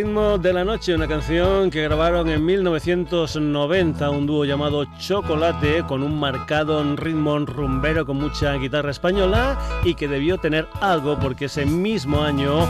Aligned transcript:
Ritmo 0.04 0.38
de 0.38 0.52
la 0.52 0.66
Noche, 0.66 0.94
una 0.94 1.08
canción 1.08 1.70
que 1.70 1.82
grabaron 1.82 2.28
en 2.30 2.44
1990, 2.44 4.10
un 4.10 4.26
dúo 4.26 4.44
llamado 4.44 4.84
Chocolate, 5.00 5.86
con 5.88 6.04
un 6.04 6.20
marcado 6.20 6.84
ritmo 6.98 7.40
rumbero 7.40 8.06
con 8.06 8.18
mucha 8.18 8.54
guitarra 8.56 8.92
española 8.92 9.58
y 9.86 9.96
que 9.96 10.10
debió 10.10 10.38
tener 10.38 10.68
algo 10.82 11.18
porque 11.18 11.46
ese 11.46 11.66
mismo 11.66 12.22
año 12.22 12.68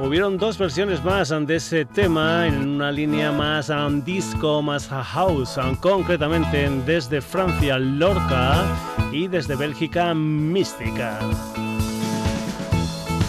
hubieron 0.00 0.38
dos 0.38 0.58
versiones 0.58 1.04
más 1.04 1.28
de 1.28 1.54
ese 1.54 1.84
tema 1.84 2.48
en 2.48 2.68
una 2.68 2.90
línea 2.90 3.30
más 3.30 3.68
un 3.68 4.02
disco, 4.04 4.60
más 4.60 4.88
house, 4.88 5.60
concretamente 5.78 6.68
desde 6.84 7.20
Francia 7.20 7.78
Lorca 7.78 8.64
y 9.12 9.28
desde 9.28 9.54
Bélgica 9.54 10.12
Mística. 10.14 11.20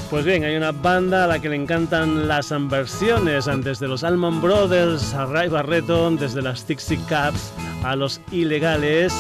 Pues 0.10 0.24
bien, 0.24 0.46
hay 0.46 0.56
una 0.56 0.72
banda 0.72 1.26
a 1.26 1.28
la 1.28 1.40
que 1.40 1.50
le 1.50 1.58
encantan 1.58 2.30
las 2.30 2.54
versiones, 2.70 3.50
desde 3.62 3.90
los 3.90 4.06
Alman 4.06 4.42
Brothers 4.42 5.14
a 5.14 5.26
Ray 5.26 5.50
Barreto, 5.50 6.10
desde 6.12 6.42
las 6.42 6.66
Dixie 6.66 7.00
Caps 7.10 7.52
a 7.84 7.96
los 7.96 8.22
Ilegales. 8.32 9.14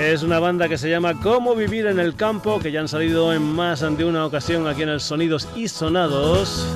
Es 0.00 0.22
una 0.22 0.38
banda 0.38 0.68
que 0.68 0.78
se 0.78 0.88
llama 0.88 1.20
Cómo 1.20 1.54
vivir 1.54 1.86
en 1.86 2.00
el 2.00 2.16
campo, 2.16 2.58
que 2.58 2.72
ya 2.72 2.80
han 2.80 2.88
salido 2.88 3.34
en 3.34 3.42
más 3.42 3.80
de 3.80 4.04
una 4.04 4.24
ocasión 4.24 4.66
aquí 4.66 4.82
en 4.82 4.88
el 4.88 5.00
Sonidos 5.00 5.46
y 5.54 5.68
Sonados 5.68 6.66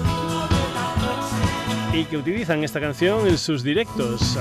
y 1.95 2.05
que 2.05 2.19
utilizan 2.19 2.63
esta 2.65 2.81
canción 2.81 3.27
en 3.27 3.39
sus 3.39 3.63
directos. 3.63 4.39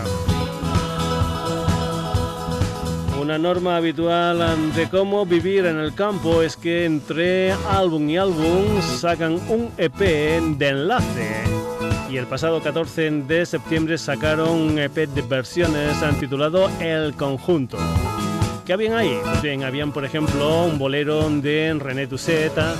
Una 3.29 3.37
norma 3.37 3.77
habitual 3.77 4.73
de 4.73 4.89
cómo 4.89 5.23
vivir 5.23 5.67
en 5.67 5.77
el 5.77 5.93
campo 5.93 6.41
es 6.41 6.57
que 6.57 6.85
entre 6.85 7.51
álbum 7.51 8.09
y 8.09 8.17
álbum 8.17 8.81
sacan 8.81 9.33
un 9.47 9.69
EP 9.77 9.99
de 9.99 10.69
enlace. 10.69 11.43
Y 12.09 12.17
el 12.17 12.25
pasado 12.25 12.59
14 12.59 13.11
de 13.27 13.45
septiembre 13.45 13.99
sacaron 13.99 14.49
un 14.49 14.79
EP 14.79 15.07
de 15.07 15.21
versiones 15.21 15.95
titulado 16.19 16.71
El 16.79 17.13
Conjunto. 17.13 17.77
¿Qué 18.65 18.73
habían 18.73 18.93
ahí? 18.93 19.15
Bien, 19.43 19.63
habían 19.63 19.91
por 19.91 20.05
ejemplo 20.05 20.65
un 20.65 20.79
bolero 20.79 21.29
de 21.29 21.77
René 21.79 22.07
Tuseta, 22.07 22.73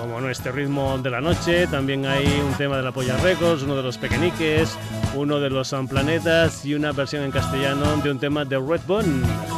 como 0.00 0.18
nuestro 0.22 0.50
ritmo 0.50 0.96
de 0.96 1.10
la 1.10 1.20
noche, 1.20 1.66
también 1.66 2.06
hay 2.06 2.24
un 2.40 2.54
tema 2.54 2.78
de 2.78 2.84
la 2.84 2.92
Polla 2.92 3.18
Records, 3.18 3.64
uno 3.64 3.76
de 3.76 3.82
los 3.82 3.98
Pequeñiques, 3.98 4.78
uno 5.14 5.38
de 5.40 5.50
los 5.50 5.74
Planetas 5.90 6.64
y 6.64 6.74
una 6.74 6.92
versión 6.92 7.24
en 7.24 7.30
castellano 7.30 7.98
de 7.98 8.10
un 8.10 8.18
tema 8.18 8.46
de 8.46 8.56
Redbone 8.58 9.57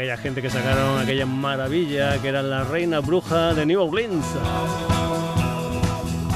aquella 0.00 0.16
gente 0.16 0.40
que 0.40 0.48
sacaron 0.48 0.98
aquella 0.98 1.26
maravilla 1.26 2.18
que 2.22 2.28
era 2.28 2.42
la 2.42 2.64
reina 2.64 3.00
bruja 3.00 3.52
de 3.52 3.66
New 3.66 3.82
Orleans. 3.82 4.24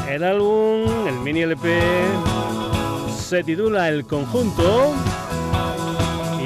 El 0.06 0.22
álbum, 0.22 1.06
el 1.08 1.14
mini 1.20 1.40
LP, 1.40 1.80
se 3.16 3.42
titula 3.42 3.88
El 3.88 4.04
Conjunto. 4.04 4.92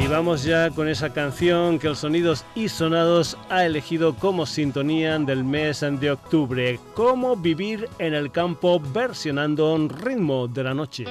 Y 0.00 0.06
vamos 0.06 0.44
ya 0.44 0.70
con 0.70 0.86
esa 0.86 1.12
canción 1.12 1.80
que 1.80 1.88
el 1.88 1.96
Sonidos 1.96 2.44
y 2.54 2.68
Sonados 2.68 3.36
ha 3.50 3.64
elegido 3.64 4.14
como 4.14 4.46
sintonía 4.46 5.18
del 5.18 5.42
mes 5.42 5.80
de 5.80 6.12
octubre. 6.12 6.78
Cómo 6.94 7.34
vivir 7.34 7.88
en 7.98 8.14
el 8.14 8.30
campo 8.30 8.78
versionando 8.78 9.74
un 9.74 9.88
ritmo 9.88 10.46
de 10.46 10.62
la 10.62 10.72
noche. 10.72 11.04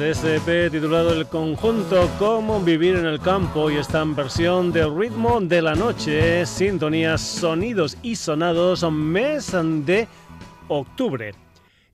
Ese 0.00 0.36
EP 0.36 0.70
titulado 0.70 1.12
El 1.12 1.26
conjunto 1.26 2.08
Cómo 2.18 2.60
vivir 2.60 2.96
en 2.96 3.06
el 3.06 3.20
campo 3.20 3.70
y 3.70 3.76
esta 3.76 4.02
versión 4.04 4.72
del 4.72 4.96
ritmo 4.96 5.40
de 5.40 5.62
la 5.62 5.74
noche, 5.74 6.44
sintonías, 6.46 7.20
sonidos 7.20 7.96
y 8.02 8.16
sonados, 8.16 8.84
mes 8.90 9.52
de 9.52 10.08
octubre. 10.68 11.34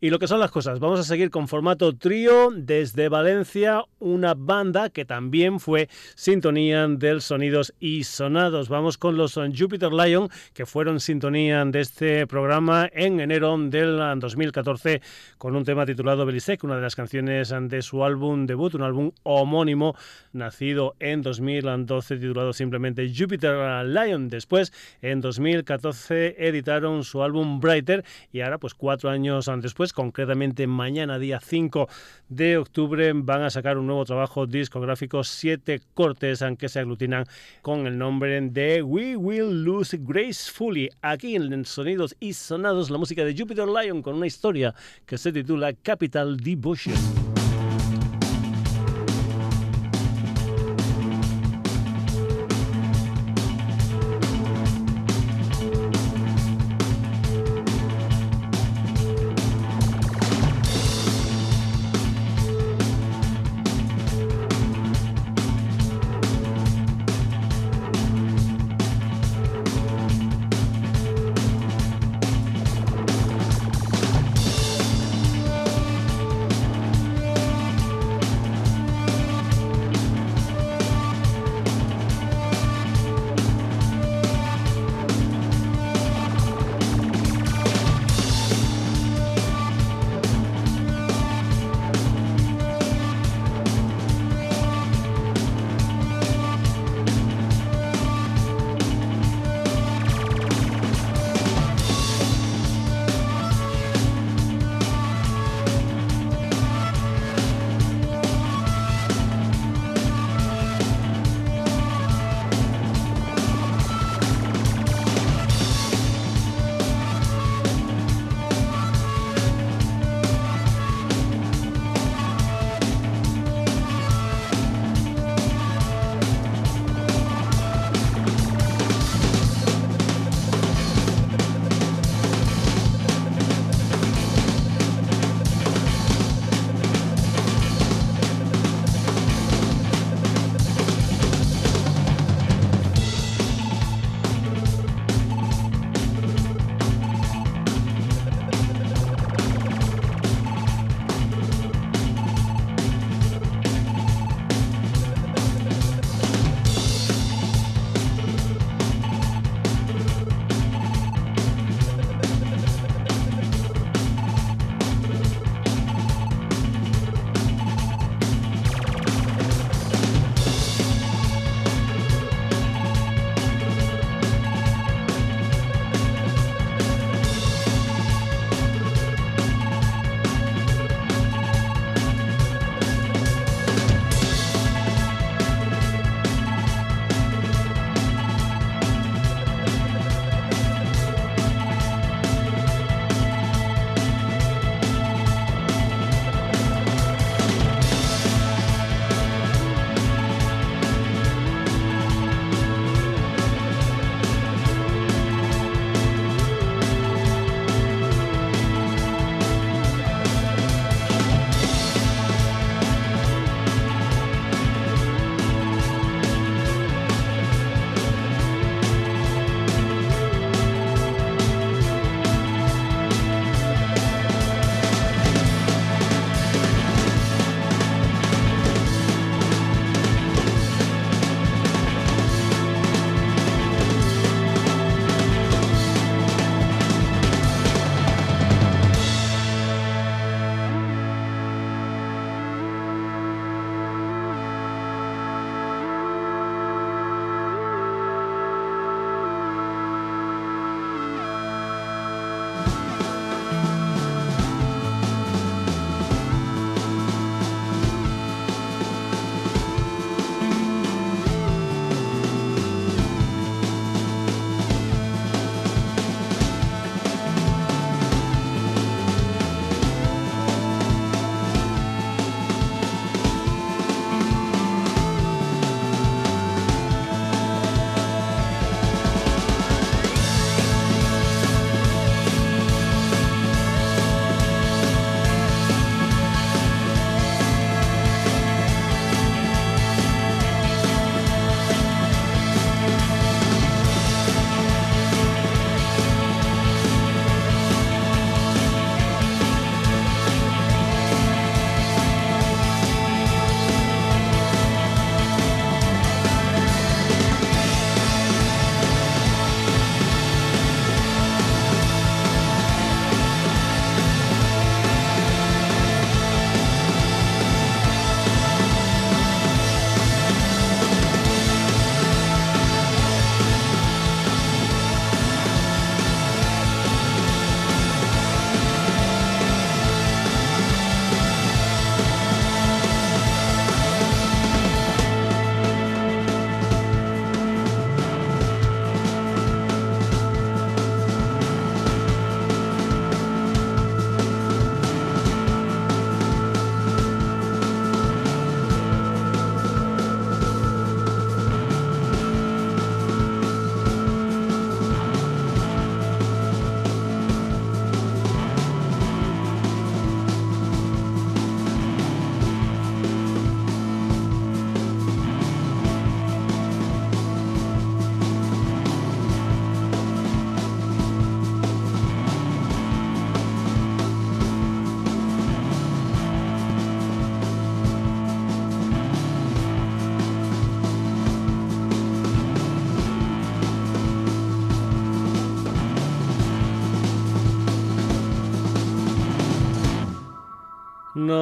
Y 0.00 0.10
lo 0.10 0.20
que 0.20 0.28
son 0.28 0.38
las 0.38 0.52
cosas, 0.52 0.78
vamos 0.78 1.00
a 1.00 1.02
seguir 1.02 1.28
con 1.28 1.48
formato 1.48 1.92
trío 1.92 2.50
desde 2.54 3.08
Valencia, 3.08 3.82
una 3.98 4.34
banda 4.34 4.90
que 4.90 5.04
también 5.04 5.58
fue 5.58 5.88
sintonía 6.14 6.86
del 6.86 7.20
Sonidos 7.20 7.74
y 7.80 8.04
Sonados. 8.04 8.68
Vamos 8.68 8.96
con 8.96 9.16
los 9.16 9.34
Jupiter 9.34 9.92
Lion, 9.92 10.28
que 10.54 10.66
fueron 10.66 11.00
sintonía 11.00 11.64
de 11.64 11.80
este 11.80 12.28
programa 12.28 12.88
en 12.92 13.18
enero 13.18 13.58
del 13.58 14.20
2014 14.20 15.02
con 15.36 15.56
un 15.56 15.64
tema 15.64 15.84
titulado 15.84 16.24
Belisec, 16.24 16.62
una 16.62 16.76
de 16.76 16.82
las 16.82 16.94
canciones 16.94 17.52
de 17.62 17.82
su 17.82 18.04
álbum 18.04 18.46
debut, 18.46 18.74
un 18.74 18.82
álbum 18.82 19.10
homónimo 19.24 19.96
nacido 20.32 20.94
en 21.00 21.22
2012 21.22 22.18
titulado 22.18 22.52
simplemente 22.52 23.12
Jupiter 23.12 23.84
Lion. 23.84 24.28
Después, 24.28 24.72
en 25.02 25.20
2014, 25.20 26.36
editaron 26.38 27.02
su 27.02 27.20
álbum 27.20 27.58
Brighter 27.58 28.04
y 28.30 28.42
ahora, 28.42 28.58
pues 28.58 28.74
cuatro 28.74 29.10
años 29.10 29.50
después, 29.60 29.87
concretamente 29.92 30.66
mañana 30.66 31.18
día 31.18 31.40
5 31.40 31.88
de 32.28 32.58
octubre 32.58 33.12
van 33.14 33.42
a 33.42 33.50
sacar 33.50 33.78
un 33.78 33.86
nuevo 33.86 34.04
trabajo 34.04 34.46
discográfico, 34.46 35.24
siete 35.24 35.80
cortes 35.94 36.42
aunque 36.42 36.68
se 36.68 36.80
aglutinan 36.80 37.24
con 37.62 37.86
el 37.86 37.98
nombre 37.98 38.40
de 38.40 38.82
We 38.82 39.16
Will 39.16 39.64
Lose 39.64 39.98
Gracefully. 40.00 40.88
Aquí 41.02 41.36
en 41.36 41.64
Sonidos 41.64 42.16
y 42.20 42.32
Sonados 42.32 42.90
la 42.90 42.98
música 42.98 43.24
de 43.24 43.36
Jupiter 43.36 43.66
Lion 43.68 44.02
con 44.02 44.16
una 44.16 44.26
historia 44.26 44.74
que 45.06 45.18
se 45.18 45.32
titula 45.32 45.72
Capital 45.72 46.36
Devotion. 46.36 47.27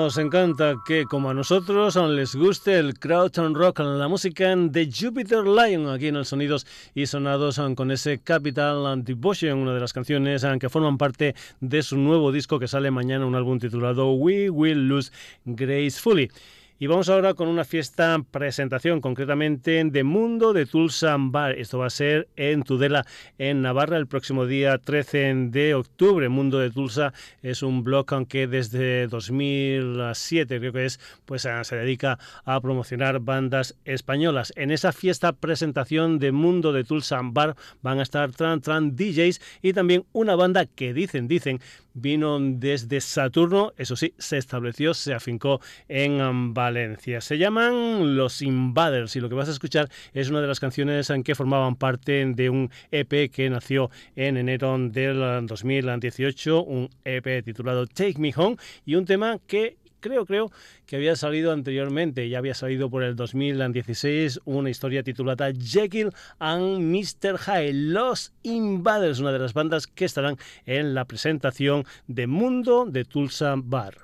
Nos 0.06 0.18
encanta 0.18 0.76
que, 0.86 1.04
como 1.04 1.30
a 1.30 1.34
nosotros, 1.34 1.96
les 1.96 2.36
guste 2.36 2.78
el 2.78 2.96
Crowd 2.96 3.32
Rock, 3.54 3.80
la 3.80 4.06
música 4.06 4.54
de 4.54 4.88
Jupiter 4.88 5.44
Lion, 5.44 5.88
aquí 5.88 6.06
en 6.06 6.14
el 6.14 6.24
Sonidos 6.24 6.64
y 6.94 7.06
Sonados, 7.06 7.60
con 7.74 7.90
ese 7.90 8.20
Capital 8.20 9.02
Devotion, 9.02 9.58
una 9.58 9.74
de 9.74 9.80
las 9.80 9.92
canciones 9.92 10.46
que 10.60 10.68
forman 10.68 10.96
parte 10.96 11.34
de 11.60 11.82
su 11.82 11.96
nuevo 11.96 12.30
disco 12.30 12.60
que 12.60 12.68
sale 12.68 12.92
mañana, 12.92 13.26
un 13.26 13.34
álbum 13.34 13.58
titulado 13.58 14.12
We 14.12 14.48
Will 14.48 14.86
Lose 14.86 15.10
Gracefully. 15.44 16.30
Y 16.78 16.88
vamos 16.88 17.08
ahora 17.08 17.32
con 17.32 17.48
una 17.48 17.64
fiesta 17.64 18.22
presentación, 18.30 19.00
concretamente 19.00 19.82
de 19.82 20.04
Mundo 20.04 20.52
de 20.52 20.66
Tulsa 20.66 21.16
Bar. 21.18 21.52
Esto 21.52 21.78
va 21.78 21.86
a 21.86 21.90
ser 21.90 22.28
en 22.36 22.64
Tudela, 22.64 23.06
en 23.38 23.62
Navarra, 23.62 23.96
el 23.96 24.06
próximo 24.06 24.44
día 24.44 24.76
13 24.76 25.48
de 25.48 25.74
octubre. 25.74 26.28
Mundo 26.28 26.58
de 26.58 26.70
Tulsa 26.70 27.14
es 27.40 27.62
un 27.62 27.82
blog 27.82 28.28
que 28.28 28.46
desde 28.46 29.06
2007, 29.06 30.58
creo 30.58 30.72
que 30.74 30.84
es, 30.84 31.00
pues 31.24 31.46
ah, 31.46 31.64
se 31.64 31.76
dedica 31.76 32.18
a 32.44 32.60
promocionar 32.60 33.20
bandas 33.20 33.74
españolas. 33.86 34.52
En 34.54 34.70
esa 34.70 34.92
fiesta 34.92 35.32
presentación 35.32 36.18
de 36.18 36.30
Mundo 36.30 36.74
de 36.74 36.84
Tulsa 36.84 37.20
Bar 37.22 37.56
van 37.80 38.00
a 38.00 38.02
estar 38.02 38.32
Tran 38.32 38.60
Tran 38.60 38.94
DJs 38.94 39.40
y 39.62 39.72
también 39.72 40.04
una 40.12 40.36
banda 40.36 40.66
que 40.66 40.92
dicen, 40.92 41.26
dicen, 41.26 41.58
vino 41.96 42.38
desde 42.38 43.00
Saturno, 43.00 43.72
eso 43.76 43.96
sí, 43.96 44.14
se 44.18 44.36
estableció, 44.36 44.94
se 44.94 45.14
afincó 45.14 45.60
en 45.88 46.54
Valencia. 46.54 47.20
Se 47.20 47.38
llaman 47.38 48.16
Los 48.16 48.42
Invaders 48.42 49.16
y 49.16 49.20
lo 49.20 49.28
que 49.28 49.34
vas 49.34 49.48
a 49.48 49.52
escuchar 49.52 49.88
es 50.12 50.30
una 50.30 50.40
de 50.40 50.46
las 50.46 50.60
canciones 50.60 51.10
en 51.10 51.22
que 51.22 51.34
formaban 51.34 51.76
parte 51.76 52.24
de 52.26 52.50
un 52.50 52.70
EP 52.90 53.30
que 53.30 53.50
nació 53.50 53.90
en 54.14 54.36
enero 54.36 54.76
del 54.78 55.46
2018, 55.46 56.62
un 56.62 56.90
EP 57.04 57.42
titulado 57.44 57.86
Take 57.86 58.18
Me 58.18 58.32
Home 58.36 58.56
y 58.84 58.94
un 58.96 59.06
tema 59.06 59.38
que 59.46 59.78
creo, 60.00 60.26
creo 60.26 60.50
que 60.86 60.96
había 60.96 61.16
salido 61.16 61.52
anteriormente, 61.52 62.28
ya 62.28 62.38
había 62.38 62.54
salido 62.54 62.90
por 62.90 63.02
el 63.02 63.16
2016 63.16 64.40
una 64.44 64.70
historia 64.70 65.02
titulada 65.02 65.52
Jekyll 65.52 66.12
and 66.38 66.80
Mr. 66.80 67.38
Hyde, 67.38 67.72
Los 67.72 68.32
Invaders, 68.42 69.20
una 69.20 69.32
de 69.32 69.38
las 69.38 69.54
bandas 69.54 69.86
que 69.86 70.04
estarán 70.04 70.36
en 70.64 70.94
la 70.94 71.04
presentación 71.04 71.84
de 72.06 72.26
Mundo 72.26 72.86
de 72.86 73.04
Tulsa 73.04 73.54
Bar. 73.56 73.96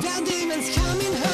Demons 0.00 0.74
coming 0.74 1.12
home. 1.12 1.29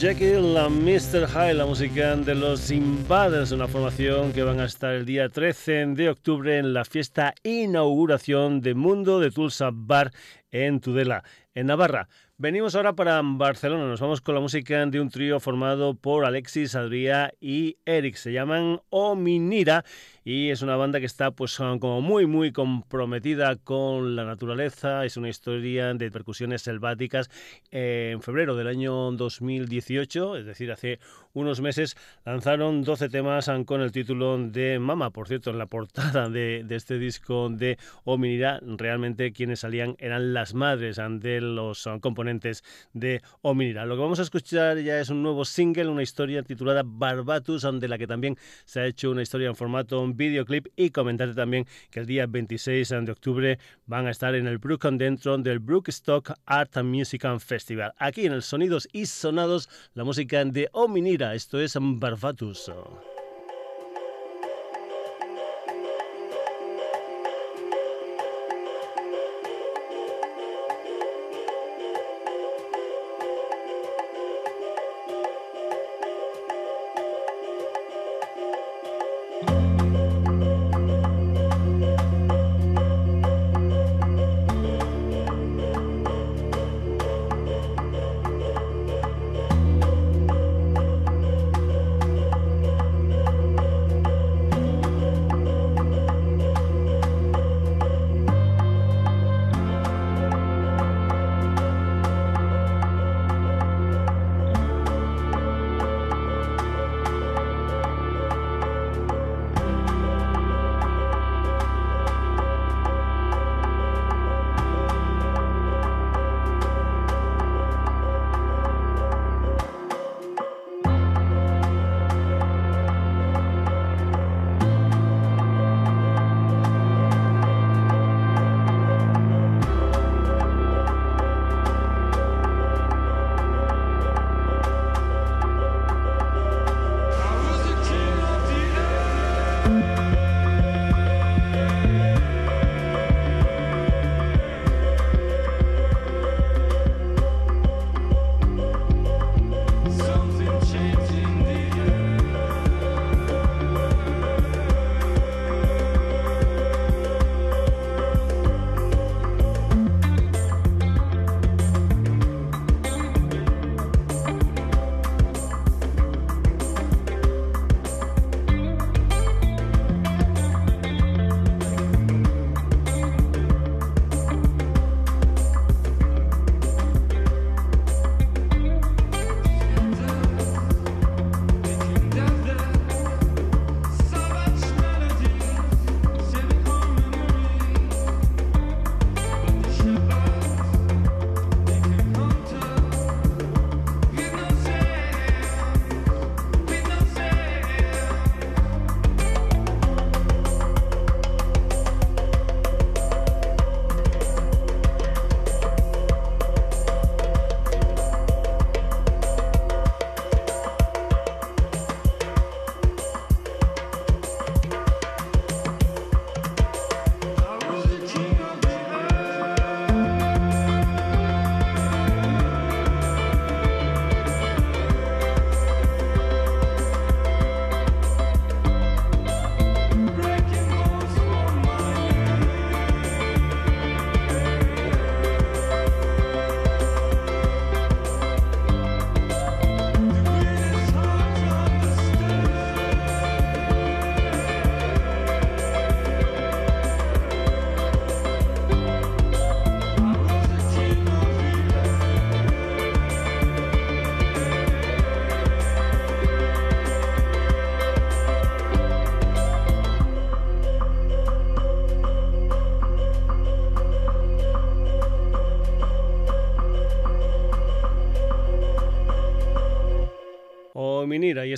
Jekyll, 0.00 0.54
la 0.54 0.70
Mr. 0.70 1.26
High, 1.26 1.52
la 1.52 1.66
música 1.66 2.16
de 2.16 2.34
los 2.34 2.70
Invaders, 2.70 3.52
una 3.52 3.68
formación 3.68 4.32
que 4.32 4.42
van 4.42 4.58
a 4.58 4.64
estar 4.64 4.94
el 4.94 5.04
día 5.04 5.28
13 5.28 5.88
de 5.88 6.08
octubre 6.08 6.56
en 6.56 6.72
la 6.72 6.86
fiesta 6.86 7.34
inauguración 7.42 8.62
de 8.62 8.72
Mundo 8.72 9.20
de 9.20 9.30
Tulsa 9.30 9.68
Bar 9.70 10.10
en 10.50 10.80
Tudela, 10.80 11.22
en 11.54 11.66
Navarra. 11.66 12.08
Venimos 12.38 12.74
ahora 12.74 12.94
para 12.94 13.20
Barcelona, 13.22 13.84
nos 13.84 14.00
vamos 14.00 14.22
con 14.22 14.34
la 14.34 14.40
música 14.40 14.86
de 14.86 14.98
un 14.98 15.10
trío 15.10 15.38
formado 15.38 15.92
por 15.92 16.24
Alexis, 16.24 16.74
Adrià 16.74 17.34
y 17.38 17.76
Eric. 17.84 18.14
Se 18.14 18.32
llaman 18.32 18.80
Ominira 18.88 19.84
y 20.30 20.50
es 20.50 20.62
una 20.62 20.76
banda 20.76 21.00
que 21.00 21.06
está 21.06 21.32
pues 21.32 21.56
como 21.56 22.00
muy 22.00 22.24
muy 22.24 22.52
comprometida 22.52 23.56
con 23.56 24.14
la 24.14 24.24
naturaleza, 24.24 25.04
es 25.04 25.16
una 25.16 25.28
historia 25.28 25.92
de 25.92 26.08
percusiones 26.12 26.62
selváticas. 26.62 27.28
en 27.72 28.22
febrero 28.22 28.54
del 28.54 28.68
año 28.68 29.10
2018, 29.10 30.36
es 30.36 30.46
decir, 30.46 30.70
hace 30.70 31.00
unos 31.32 31.60
meses, 31.60 31.96
lanzaron 32.24 32.82
12 32.82 33.08
temas 33.08 33.50
con 33.64 33.80
el 33.80 33.92
título 33.92 34.38
de 34.38 34.78
Mama. 34.78 35.10
Por 35.10 35.28
cierto, 35.28 35.50
en 35.50 35.58
la 35.58 35.66
portada 35.66 36.28
de, 36.28 36.64
este 36.70 36.98
disco 36.98 37.48
de 37.48 37.78
Ominira, 38.04 38.60
realmente 38.62 39.32
quienes 39.32 39.60
salían 39.60 39.96
eran 39.98 40.32
las 40.32 40.54
madres 40.54 41.00
de 41.20 41.40
los 41.40 41.88
componentes 42.00 42.62
de 42.92 43.20
Ominira. 43.42 43.84
Lo 43.84 43.96
que 43.96 44.02
vamos 44.02 44.20
a 44.20 44.22
escuchar 44.22 44.78
ya 44.78 45.00
es 45.00 45.10
un 45.10 45.22
nuevo 45.22 45.44
single, 45.44 45.88
una 45.88 46.02
historia 46.02 46.42
titulada 46.42 46.82
Barbatus, 46.84 47.66
de 47.80 47.88
la 47.88 47.98
que 47.98 48.06
también 48.06 48.36
se 48.64 48.80
ha 48.80 48.86
hecho 48.86 49.10
una 49.10 49.22
historia 49.22 49.48
en 49.48 49.56
formato 49.56 50.00
videoclip 50.20 50.68
y 50.76 50.90
comentarte 50.90 51.34
también 51.34 51.66
que 51.90 52.00
el 52.00 52.06
día 52.06 52.26
26 52.26 52.88
de 52.88 53.10
octubre 53.10 53.58
van 53.86 54.06
a 54.06 54.10
estar 54.10 54.34
en 54.34 54.46
el 54.46 54.58
Brook 54.58 54.84
dentro 54.92 55.36
del 55.38 55.58
Brookstock 55.58 56.34
Art 56.44 56.76
and 56.76 56.94
Music 56.94 57.24
Festival. 57.38 57.92
Aquí 57.98 58.26
en 58.26 58.32
el 58.32 58.42
Sonidos 58.42 58.86
y 58.92 59.06
Sonados, 59.06 59.68
la 59.94 60.04
música 60.04 60.44
de 60.44 60.68
Ominira, 60.72 61.34
esto 61.34 61.58
es 61.58 61.76
Barbatus. 61.80 62.70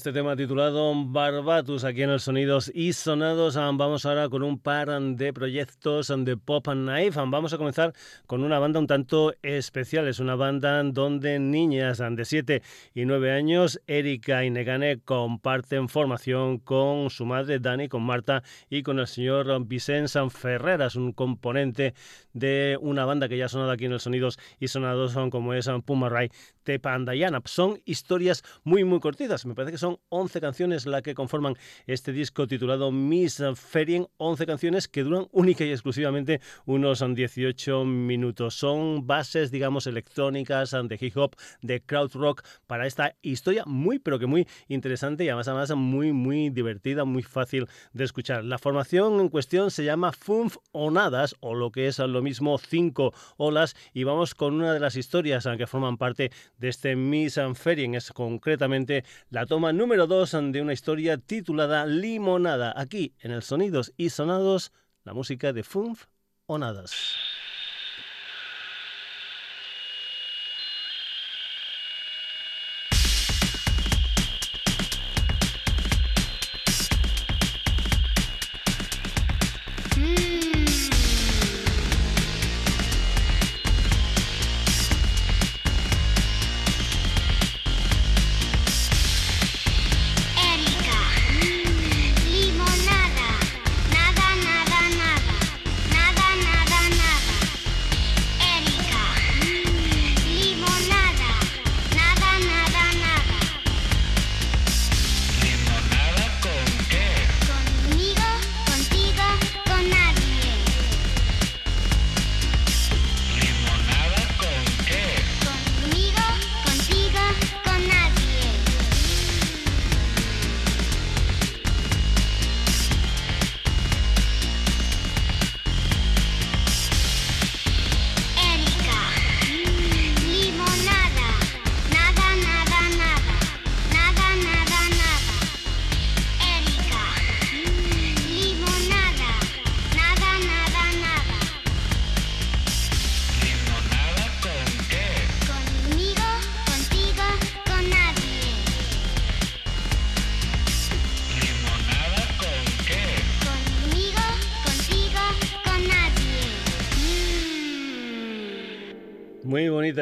Este 0.02 0.12
tema 0.12 0.34
titulado 0.34 0.92
Barbatus 0.96 1.84
aquí 1.84 2.02
en 2.02 2.10
el 2.10 2.18
Sonidos 2.18 2.72
y 2.74 2.92
Sonados. 2.92 3.56
Ah, 3.56 3.70
vamos 3.72 4.04
ahora 4.04 4.28
con 4.28 4.42
un 4.42 4.58
par 4.58 4.88
de 5.00 5.32
proyectos 5.32 6.12
de 6.24 6.36
Pop 6.36 6.66
and 6.66 6.88
Knife. 6.88 7.20
Ah, 7.20 7.24
vamos 7.28 7.52
a 7.52 7.56
comenzar 7.56 7.92
con 8.26 8.42
una 8.42 8.58
banda 8.58 8.80
un 8.80 8.88
tanto 8.88 9.32
especial. 9.42 10.08
Es 10.08 10.18
una 10.18 10.34
banda 10.34 10.82
donde 10.82 11.38
niñas 11.38 11.98
de 11.98 12.24
7 12.24 12.62
y 12.94 13.04
9 13.04 13.30
años, 13.30 13.80
Erika 13.86 14.44
y 14.44 14.50
Negane, 14.50 14.98
comparten 14.98 15.88
formación 15.88 16.58
con 16.58 17.08
su 17.08 17.24
madre 17.24 17.60
Dani, 17.60 17.88
con 17.88 18.02
Marta 18.02 18.42
y 18.68 18.82
con 18.82 18.98
el 18.98 19.06
señor 19.06 19.64
Vicente 19.64 20.18
Ferreras, 20.30 20.96
un 20.96 21.12
componente 21.12 21.94
de 22.32 22.76
una 22.80 23.04
banda 23.04 23.28
que 23.28 23.36
ya 23.36 23.44
ha 23.44 23.48
sonado 23.48 23.70
aquí 23.70 23.84
en 23.84 23.92
el 23.92 24.00
Sonidos 24.00 24.40
y 24.58 24.66
Sonados, 24.66 25.16
como 25.30 25.54
es 25.54 25.70
Puma 25.84 26.08
Ray 26.08 26.28
Tepandayana. 26.62 27.40
Son 27.44 27.80
historias 27.84 28.42
muy, 28.64 28.84
muy 28.84 29.00
cortitas. 29.00 29.46
Me 29.46 29.54
parece 29.54 29.72
que 29.72 29.78
son 29.78 29.98
11 30.08 30.40
canciones 30.40 30.86
las 30.86 31.02
que 31.02 31.14
conforman 31.14 31.56
este 31.86 32.12
disco 32.12 32.46
titulado 32.46 32.92
Miss 32.92 33.42
Ferien. 33.54 34.06
11 34.16 34.46
canciones 34.46 34.88
que 34.88 35.02
duran 35.02 35.26
única 35.32 35.64
y 35.64 35.70
exclusivamente 35.70 36.40
unos 36.66 37.02
18 37.02 37.84
minutos. 37.84 38.54
Son 38.54 39.06
bases, 39.06 39.50
digamos, 39.50 39.86
electrónicas, 39.86 40.70
de 40.70 40.98
hip 41.00 41.16
hop, 41.16 41.36
de 41.60 41.80
crowd 41.80 42.12
rock 42.14 42.42
para 42.66 42.86
esta 42.86 43.16
historia 43.22 43.64
muy, 43.66 43.98
pero 43.98 44.18
que 44.18 44.26
muy 44.26 44.46
interesante 44.68 45.24
y 45.24 45.28
además, 45.28 45.48
además 45.48 45.74
muy, 45.76 46.12
muy 46.12 46.50
divertida, 46.50 47.04
muy 47.04 47.22
fácil 47.22 47.66
de 47.92 48.04
escuchar. 48.04 48.44
La 48.44 48.58
formación 48.58 49.20
en 49.20 49.28
cuestión 49.28 49.70
se 49.70 49.84
llama 49.84 50.12
Funf 50.12 50.56
Onadas, 50.72 51.36
o 51.40 51.54
lo 51.54 51.70
que 51.70 51.86
es 51.88 51.98
lo 51.98 52.22
mismo, 52.22 52.58
cinco 52.58 53.12
olas, 53.36 53.74
y 53.92 54.04
vamos 54.04 54.34
con 54.34 54.54
una 54.54 54.72
de 54.72 54.80
las 54.80 54.96
historias 54.96 55.48
que 55.56 55.66
forman 55.66 55.96
parte 55.96 56.30
de 56.62 56.68
este 56.68 56.94
Miss 56.94 57.40
Ferien. 57.56 57.96
Es 57.96 58.12
concretamente 58.12 59.04
la 59.30 59.46
toma 59.46 59.72
número 59.72 60.06
2 60.06 60.52
de 60.52 60.62
una 60.62 60.72
historia 60.72 61.18
titulada 61.18 61.84
Limonada. 61.86 62.72
Aquí 62.76 63.14
en 63.20 63.32
el 63.32 63.42
Sonidos 63.42 63.92
y 63.96 64.10
Sonados, 64.10 64.72
la 65.02 65.12
música 65.12 65.52
de 65.52 65.64
Funf 65.64 66.06
Onadas. 66.46 67.31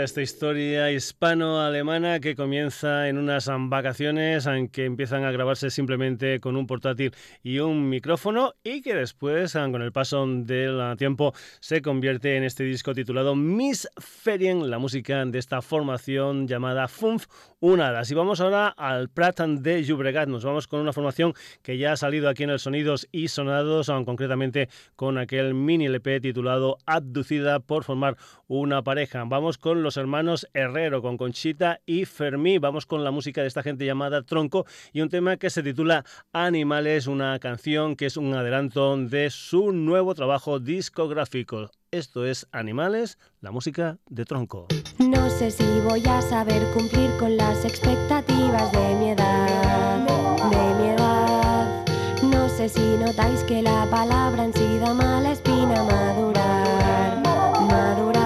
Esta 0.02 0.22
historia 0.22 0.90
hispano-alemana 0.92 2.20
que 2.20 2.34
comienza 2.34 3.08
en 3.08 3.18
unas 3.18 3.50
vacaciones 3.68 4.46
en 4.46 4.68
que 4.68 4.84
empiezan 4.84 5.24
a 5.24 5.30
grabarse 5.30 5.70
simplemente 5.70 6.40
con 6.40 6.56
un 6.56 6.66
portátil 6.66 7.12
y 7.42 7.58
un 7.58 7.88
micrófono 7.88 8.54
y 8.62 8.82
que 8.82 8.94
después, 8.94 9.52
con 9.52 9.82
el 9.82 9.92
paso 9.92 10.26
del 10.26 10.96
tiempo, 10.96 11.34
se 11.60 11.82
convierte 11.82 12.36
en 12.36 12.44
este 12.44 12.64
disco 12.64 12.94
titulado 12.94 13.34
Miss 13.34 13.88
Ferien, 13.98 14.70
la 14.70 14.78
música 14.78 15.24
de 15.24 15.38
esta 15.38 15.60
formación 15.62 16.46
llamada 16.46 16.88
Funf 16.88 17.26
Unadas. 17.60 18.10
Y 18.10 18.14
vamos 18.14 18.40
ahora 18.40 18.68
al 18.68 19.08
Prat 19.08 19.40
de 19.40 19.82
Llobregat. 19.84 20.28
Nos 20.28 20.44
vamos 20.44 20.66
con 20.66 20.80
una 20.80 20.92
formación 20.92 21.34
que 21.62 21.78
ya 21.78 21.92
ha 21.92 21.96
salido 21.96 22.28
aquí 22.28 22.42
en 22.42 22.50
el 22.50 22.58
Sonidos 22.58 23.08
y 23.12 23.28
Sonados, 23.28 23.90
concretamente 24.04 24.68
con 24.96 25.18
aquel 25.18 25.54
mini 25.54 25.86
LP 25.86 26.20
titulado 26.20 26.78
Abducida 26.86 27.60
por 27.60 27.84
formar 27.84 28.16
una 28.48 28.82
pareja. 28.82 29.24
Vamos 29.24 29.58
con 29.58 29.82
los 29.90 29.96
hermanos 29.96 30.48
Herrero, 30.54 31.02
con 31.02 31.16
Conchita 31.16 31.80
y 31.84 32.04
Fermí. 32.04 32.58
Vamos 32.58 32.86
con 32.86 33.02
la 33.02 33.10
música 33.10 33.40
de 33.40 33.48
esta 33.48 33.64
gente 33.64 33.84
llamada 33.84 34.22
Tronco 34.22 34.64
y 34.92 35.00
un 35.00 35.08
tema 35.08 35.36
que 35.36 35.50
se 35.50 35.64
titula 35.64 36.04
Animales, 36.32 37.08
una 37.08 37.36
canción 37.40 37.96
que 37.96 38.06
es 38.06 38.16
un 38.16 38.32
adelanto 38.32 38.96
de 38.96 39.30
su 39.30 39.72
nuevo 39.72 40.14
trabajo 40.14 40.60
discográfico. 40.60 41.72
Esto 41.90 42.24
es 42.24 42.46
Animales, 42.52 43.18
la 43.40 43.50
música 43.50 43.98
de 44.08 44.24
Tronco. 44.24 44.68
No 45.00 45.28
sé 45.28 45.50
si 45.50 45.64
voy 45.80 46.06
a 46.06 46.22
saber 46.22 46.62
cumplir 46.72 47.10
con 47.18 47.36
las 47.36 47.64
expectativas 47.64 48.70
de 48.70 48.94
mi 48.94 49.10
edad, 49.10 50.06
de 50.06 50.74
mi 50.80 50.88
edad. 50.90 51.84
No 52.22 52.48
sé 52.48 52.68
si 52.68 52.96
notáis 52.96 53.42
que 53.42 53.60
la 53.60 53.88
palabra 53.90 54.44
en 54.44 54.52
sí 54.52 54.78
da 54.78 54.94
mala 54.94 55.32
espina 55.32 55.82
madurar, 55.82 57.22
madurar. 57.68 58.19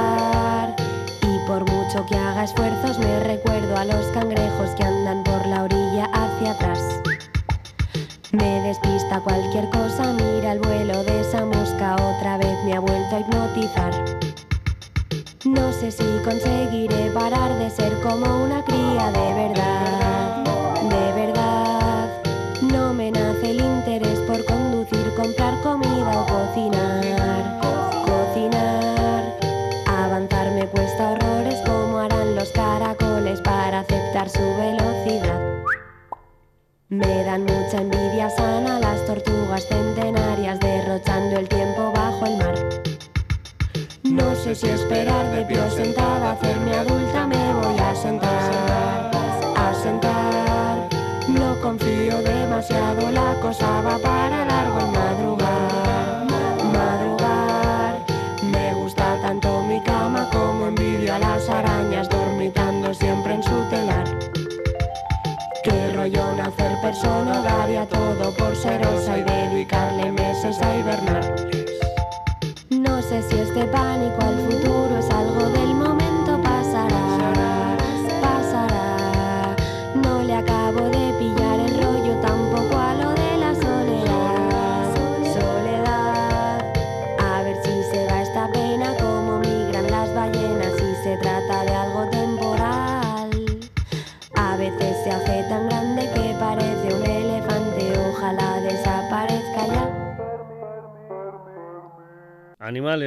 Que 1.94 2.16
haga 2.16 2.42
esfuerzos 2.42 2.98
me 2.98 3.20
recuerdo 3.20 3.76
a 3.76 3.84
los 3.84 4.06
cangrejos 4.06 4.70
que 4.70 4.82
andan 4.82 5.22
por 5.22 5.46
la 5.46 5.62
orilla 5.62 6.06
hacia 6.12 6.50
atrás. 6.50 6.80
Me 8.32 8.60
despista 8.62 9.20
cualquier 9.20 9.70
cosa, 9.70 10.12
mira 10.12 10.52
el 10.52 10.58
vuelo 10.58 11.04
de 11.04 11.20
esa 11.20 11.46
mosca, 11.46 11.94
otra 11.94 12.36
vez 12.36 12.58
me 12.64 12.74
ha 12.74 12.80
vuelto 12.80 13.14
a 13.14 13.20
hipnotizar. 13.20 13.94
No 15.44 15.72
sé 15.72 15.92
si 15.92 16.04
conseguiré 16.24 17.12
parar 17.12 17.56
de 17.58 17.70
ser 17.70 17.92
como 18.02 18.44
una 18.44 18.64
cría 18.64 19.12
de 19.12 19.33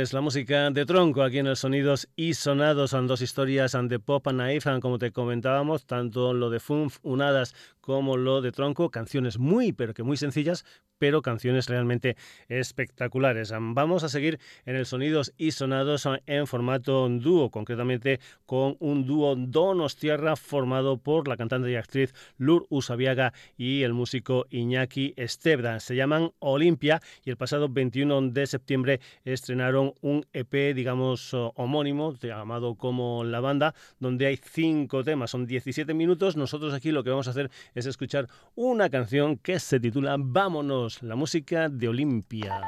Animales, 0.07 0.13
la 0.13 0.21
música 0.21 0.69
de 0.69 0.85
tronco 0.85 1.23
aquí 1.23 1.39
en 1.39 1.47
el 1.47 1.55
Sonidos 1.55 2.07
y 2.15 2.33
Sonados, 2.33 2.91
son 2.91 3.07
dos 3.07 3.21
historias 3.21 3.75
de 3.89 3.99
pop 3.99 4.27
and 4.27 4.39
naive, 4.39 4.79
como 4.79 4.99
te 4.99 5.11
comentábamos, 5.11 5.85
tanto 5.85 6.33
lo 6.33 6.49
de 6.49 6.59
Funf 6.59 6.99
Unadas 7.03 7.53
como 7.87 8.17
lo 8.17 8.41
de 8.41 8.51
Tronco, 8.51 8.91
canciones 8.91 9.39
muy 9.39 9.71
pero 9.71 9.93
que 9.93 10.03
muy 10.03 10.17
sencillas, 10.17 10.65
pero 10.97 11.21
canciones 11.21 11.67
realmente 11.67 12.17
espectaculares. 12.49 13.53
Vamos 13.57 14.03
a 14.03 14.09
seguir 14.09 14.39
en 14.65 14.75
el 14.75 14.85
Sonidos 14.85 15.33
y 15.37 15.51
Sonados 15.51 16.05
en 16.25 16.47
formato 16.47 17.07
dúo, 17.07 17.49
concretamente 17.49 18.19
con 18.45 18.75
un 18.79 19.05
dúo 19.05 19.35
Donostiarra 19.37 20.35
formado 20.35 20.97
por 20.97 21.29
la 21.29 21.37
cantante 21.37 21.71
y 21.71 21.75
actriz 21.75 22.13
Lur 22.37 22.65
Usabiaga 22.69 23.31
y 23.55 23.83
el 23.83 23.93
músico 23.93 24.47
Iñaki 24.49 25.13
Estebda. 25.15 25.79
Se 25.79 25.95
llaman 25.95 26.31
Olimpia 26.39 27.01
y 27.23 27.29
el 27.29 27.37
pasado 27.37 27.69
21 27.69 28.31
de 28.31 28.47
septiembre 28.47 28.99
estrenaron 29.23 29.93
un 30.01 30.25
EP, 30.33 30.73
digamos, 30.73 31.33
homónimo, 31.33 32.13
llamado 32.19 32.75
como 32.75 33.23
La 33.23 33.39
Banda, 33.39 33.75
donde 33.99 34.27
hay 34.27 34.37
cinco 34.37 35.03
temas, 35.03 35.31
son 35.31 35.45
17 35.45 35.93
minutos. 35.93 36.35
Nosotros 36.35 36.73
aquí 36.73 36.91
lo 36.91 37.03
que 37.03 37.09
vamos 37.09 37.27
a 37.27 37.31
hacer 37.31 37.49
es 37.75 37.85
escuchar 37.85 38.27
una 38.55 38.89
canción 38.89 39.37
que 39.37 39.59
se 39.59 39.79
titula 39.79 40.15
Vámonos, 40.19 41.03
la 41.03 41.15
música 41.15 41.69
de 41.69 41.87
Olimpia. 41.87 42.61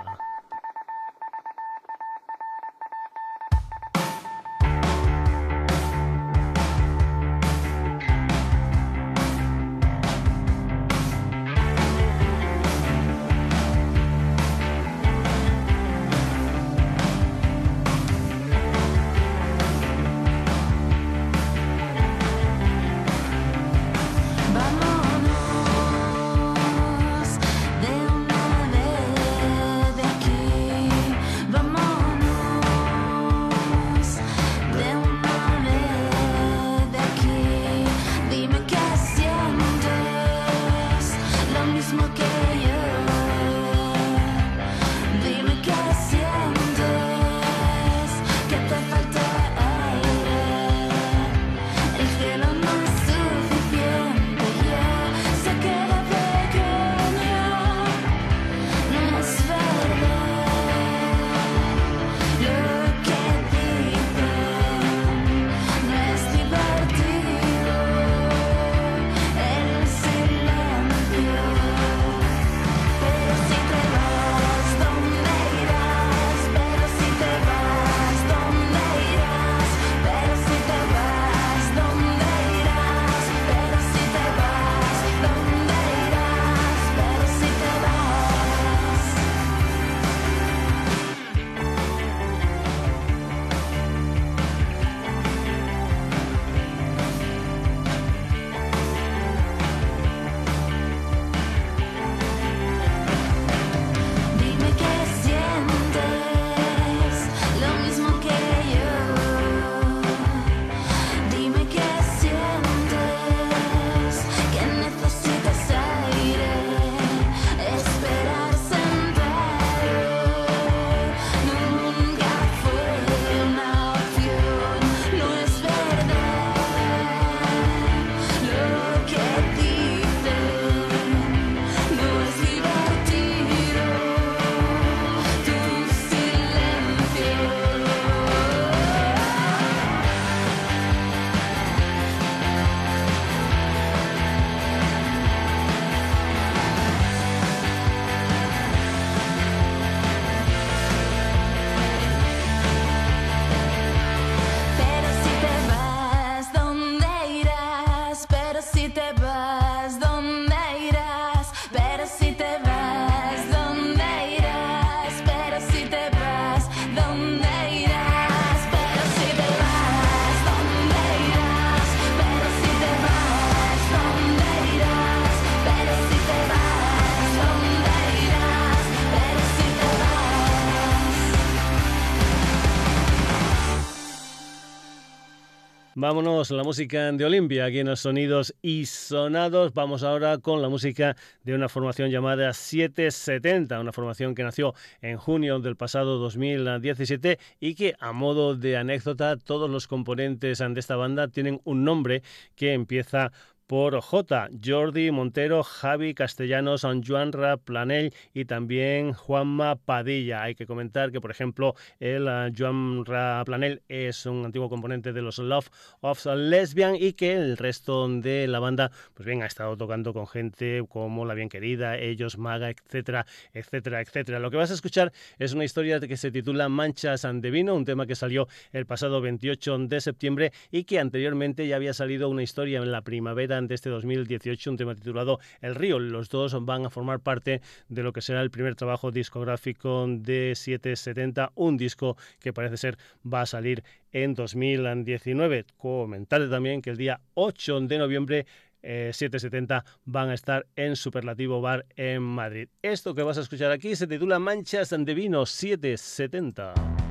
Vámonos, 186.10 186.50
la 186.50 186.64
música 186.64 187.12
de 187.12 187.24
Olimpia, 187.24 187.66
aquí 187.66 187.78
en 187.78 187.88
los 187.88 188.00
sonidos 188.00 188.56
y 188.64 188.88
sonados. 188.88 189.76
Vamos 189.76 190.02
ahora 190.02 190.40
con 190.40 190.60
la 190.60 190.68
música 190.68 191.16
de 191.44 191.54
una 191.54 191.70
formación 191.70 192.10
llamada 192.10 192.52
770, 192.52 193.80
una 193.80 193.92
formación 193.92 194.34
que 194.34 194.42
nació 194.42 194.74
en 195.04 195.18
junio 195.18 195.60
del 195.60 195.76
pasado 195.76 196.18
2017 196.18 197.38
y 197.60 197.76
que, 197.76 197.94
a 198.00 198.12
modo 198.12 198.56
de 198.56 198.76
anécdota, 198.78 199.38
todos 199.38 199.70
los 199.70 199.86
componentes 199.86 200.58
de 200.58 200.80
esta 200.80 200.96
banda 200.96 201.28
tienen 201.28 201.62
un 201.64 201.84
nombre 201.84 202.24
que 202.56 202.74
empieza 202.74 203.32
por 203.70 204.02
J. 204.02 204.50
Jordi 204.66 205.12
Montero, 205.12 205.62
Javi 205.62 206.16
Castellanos, 206.16 206.82
Juan 206.82 207.32
Planell 207.64 208.16
y 208.34 208.46
también 208.46 209.14
Juanma 209.14 209.76
Padilla. 209.76 210.42
Hay 210.42 210.56
que 210.56 210.66
comentar 210.66 211.12
que, 211.12 211.22
por 211.22 211.30
ejemplo, 211.30 211.76
el 212.00 212.24
uh, 212.24 212.52
Joan 212.58 213.04
Planell 213.04 213.84
es 213.88 214.26
un 214.26 214.44
antiguo 214.44 214.70
componente 214.70 215.14
de 215.14 215.22
los 215.22 215.38
Love 215.38 215.70
of 216.02 216.26
Lesbian 216.26 216.96
y 216.96 217.14
que 217.14 217.34
el 217.34 217.58
resto 217.58 218.08
de 218.10 218.48
la 218.48 218.58
banda, 218.58 218.90
pues 219.14 219.28
bien, 219.28 219.44
ha 219.44 219.46
estado 219.46 219.78
tocando 219.78 220.14
con 220.14 220.26
gente 220.26 220.84
como 220.90 221.24
La 221.26 221.36
Bien 221.36 221.48
Querida, 221.48 221.96
ellos, 221.96 222.40
Maga, 222.40 222.72
etcétera, 222.72 223.28
etcétera, 223.54 224.02
etcétera. 224.02 224.40
Lo 224.40 224.50
que 224.50 224.58
vas 224.58 224.72
a 224.72 224.74
escuchar 224.74 225.12
es 225.38 225.54
una 225.54 225.64
historia 225.64 226.00
que 226.00 226.18
se 226.18 226.32
titula 226.32 226.70
Manchas 226.70 227.28
de 227.32 227.52
Vino, 227.52 227.76
un 227.76 227.86
tema 227.86 228.08
que 228.08 228.16
salió 228.16 228.48
el 228.72 228.88
pasado 228.88 229.22
28 229.22 229.78
de 229.78 230.02
septiembre 230.02 230.54
y 230.72 230.86
que 230.86 230.98
anteriormente 230.98 231.68
ya 231.68 231.76
había 231.76 231.94
salido 231.94 232.30
una 232.30 232.42
historia 232.42 232.80
en 232.80 232.92
la 232.92 233.04
primavera 233.04 233.59
de 233.68 233.76
este 233.76 233.90
2018, 233.90 234.72
un 234.72 234.78
tema 234.78 234.96
titulado 234.96 235.40
El 235.62 235.76
Río. 235.76 236.00
Los 236.00 236.30
dos 236.30 236.66
van 236.66 236.86
a 236.86 236.90
formar 236.90 237.20
parte 237.20 237.62
de 237.88 238.04
lo 238.04 238.14
que 238.14 238.22
será 238.22 238.42
el 238.42 238.52
primer 238.52 238.76
trabajo 238.76 239.12
discográfico 239.12 240.06
de 240.08 240.54
770, 240.56 241.52
un 241.56 241.78
disco 241.78 242.18
que 242.40 242.54
parece 242.54 242.78
ser 242.78 242.98
va 243.26 243.42
a 243.42 243.46
salir 243.46 243.84
en 244.12 244.34
2019. 244.34 245.66
Comentarle 245.78 246.48
también 246.48 246.82
que 246.82 246.90
el 246.90 246.98
día 246.98 247.22
8 247.36 247.82
de 247.82 247.98
noviembre 247.98 248.46
770 248.82 249.78
eh, 249.78 249.92
van 250.06 250.30
a 250.30 250.34
estar 250.34 250.66
en 250.76 250.96
Superlativo 250.96 251.62
Bar 251.62 251.86
en 251.96 252.22
Madrid. 252.22 252.70
Esto 252.82 253.14
que 253.14 253.24
vas 253.24 253.38
a 253.38 253.42
escuchar 253.42 253.72
aquí 253.72 253.96
se 253.96 254.08
titula 254.08 254.40
Manchas 254.40 254.90
de 254.90 255.14
Vino 255.14 255.46
770. 255.46 257.09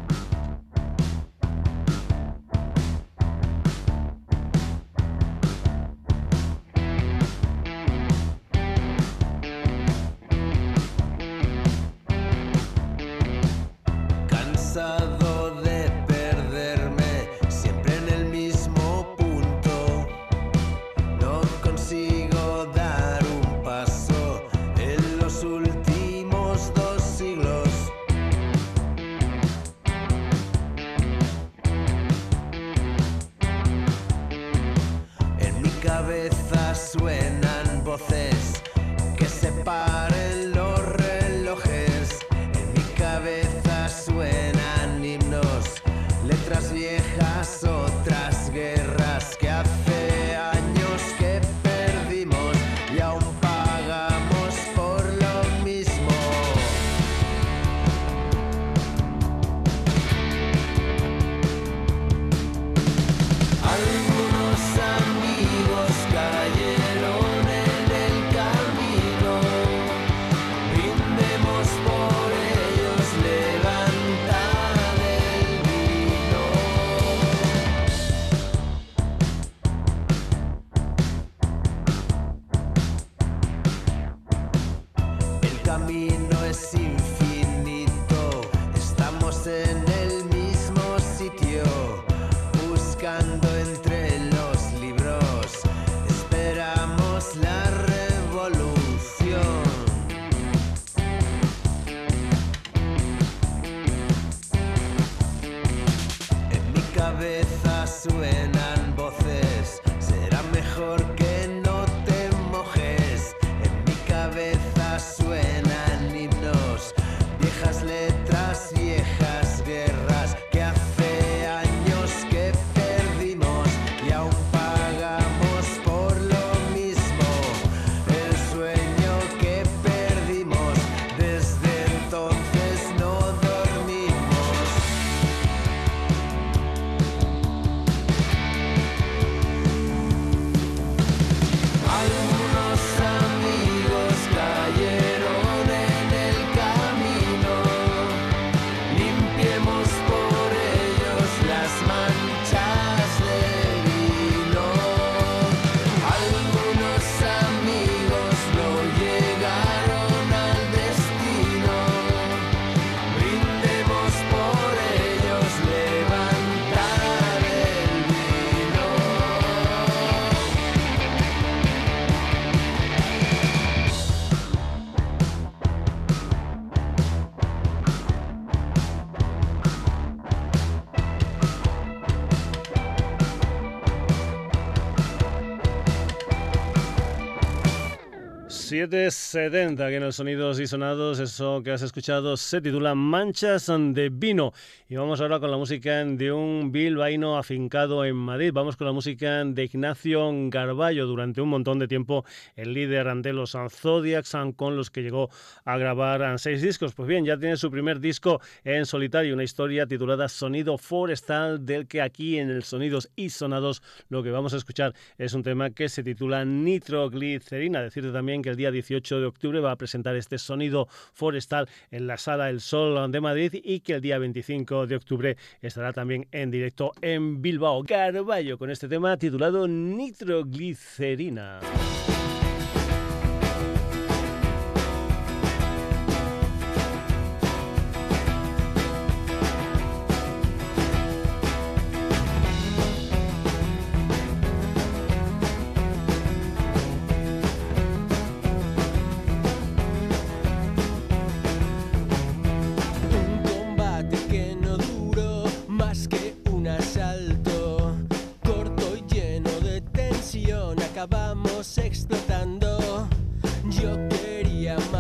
Sedenta 189.11 189.87
aquí 189.87 189.97
en 189.97 190.05
los 190.05 190.17
Sonidos 190.17 190.61
y 190.61 190.67
Sonados. 190.67 191.19
Eso 191.19 191.63
que 191.65 191.73
has 191.73 191.83
escuchado 191.83 192.37
se 192.37 192.61
titula 192.61 192.95
Manchas 192.95 193.67
de 193.67 194.09
Vino. 194.09 194.53
Y 194.89 194.95
vamos 194.95 195.21
ahora 195.21 195.41
con 195.41 195.51
la 195.51 195.57
música 195.57 196.05
de 196.05 196.31
un 196.31 196.71
bilbaíno 196.71 197.37
afincado 197.37 198.05
en 198.05 198.15
Madrid. 198.15 198.53
Vamos 198.53 198.77
con 198.77 198.87
la 198.87 198.93
música 198.93 199.45
de 199.45 199.65
Ignacio 199.65 200.31
Garballo. 200.49 201.07
Durante 201.07 201.41
un 201.41 201.49
montón 201.49 201.81
de 201.81 201.89
tiempo, 201.89 202.25
el 202.55 202.73
líder 202.73 203.13
de 203.17 203.33
los 203.33 203.57
Zodiacs, 203.71 204.37
con 204.55 204.77
los 204.77 204.91
que 204.91 205.03
llegó 205.03 205.29
a 205.65 205.77
grabar 205.77 206.39
seis 206.39 206.63
discos. 206.63 206.95
Pues 206.95 207.09
bien, 207.09 207.25
ya 207.25 207.37
tiene 207.37 207.57
su 207.57 207.71
primer 207.71 207.99
disco 207.99 208.41
en 208.63 208.87
solitario, 208.87 209.35
una 209.35 209.45
historia 209.45 209.87
titulada 209.87 210.29
Sonido 210.29 210.79
Forestal, 210.79 211.67
del 211.67 211.89
que 211.89 212.01
aquí 212.01 212.39
en 212.39 212.51
el 212.51 212.63
Sonidos 212.63 213.11
y 213.17 213.31
Sonados 213.31 213.83
lo 214.09 214.23
que 214.23 214.31
vamos 214.31 214.55
a 214.55 214.57
escuchar 214.57 214.95
es 215.17 215.35
un 215.35 215.43
tema 215.43 215.71
que 215.71 215.89
se 215.89 216.05
titula 216.05 216.45
Nitroglicerina. 216.45 217.83
Decirte 217.83 218.13
también 218.13 218.41
que 218.41 218.51
el 218.51 218.57
día 218.57 218.68
18 218.71 219.21
de 219.21 219.27
octubre 219.27 219.61
va 219.61 219.73
a 219.73 219.77
presentar 219.77 220.17
este 220.17 220.39
sonido 220.39 220.89
forestal 221.13 221.69
en 221.91 222.07
la 222.07 222.17
Sala 222.17 222.51
El 222.51 222.61
Sol 222.61 223.11
de 223.11 223.21
Madrid 223.21 223.55
y 223.63 223.81
que 223.81 223.95
el 223.95 224.01
día 224.01 224.19
25 224.19 224.87
de 224.87 224.97
octubre 224.97 225.37
estará 225.61 225.93
también 225.93 226.27
en 226.33 226.51
directo 226.51 226.93
en 227.01 227.43
Bilbao. 227.43 227.85
Carballo 227.85 228.59
con 228.59 228.71
este 228.71 228.89
tema 228.89 229.17
titulado 229.17 229.67
Nitroglicerina. 229.69 231.61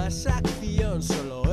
acción 0.08 1.02
solo 1.02 1.47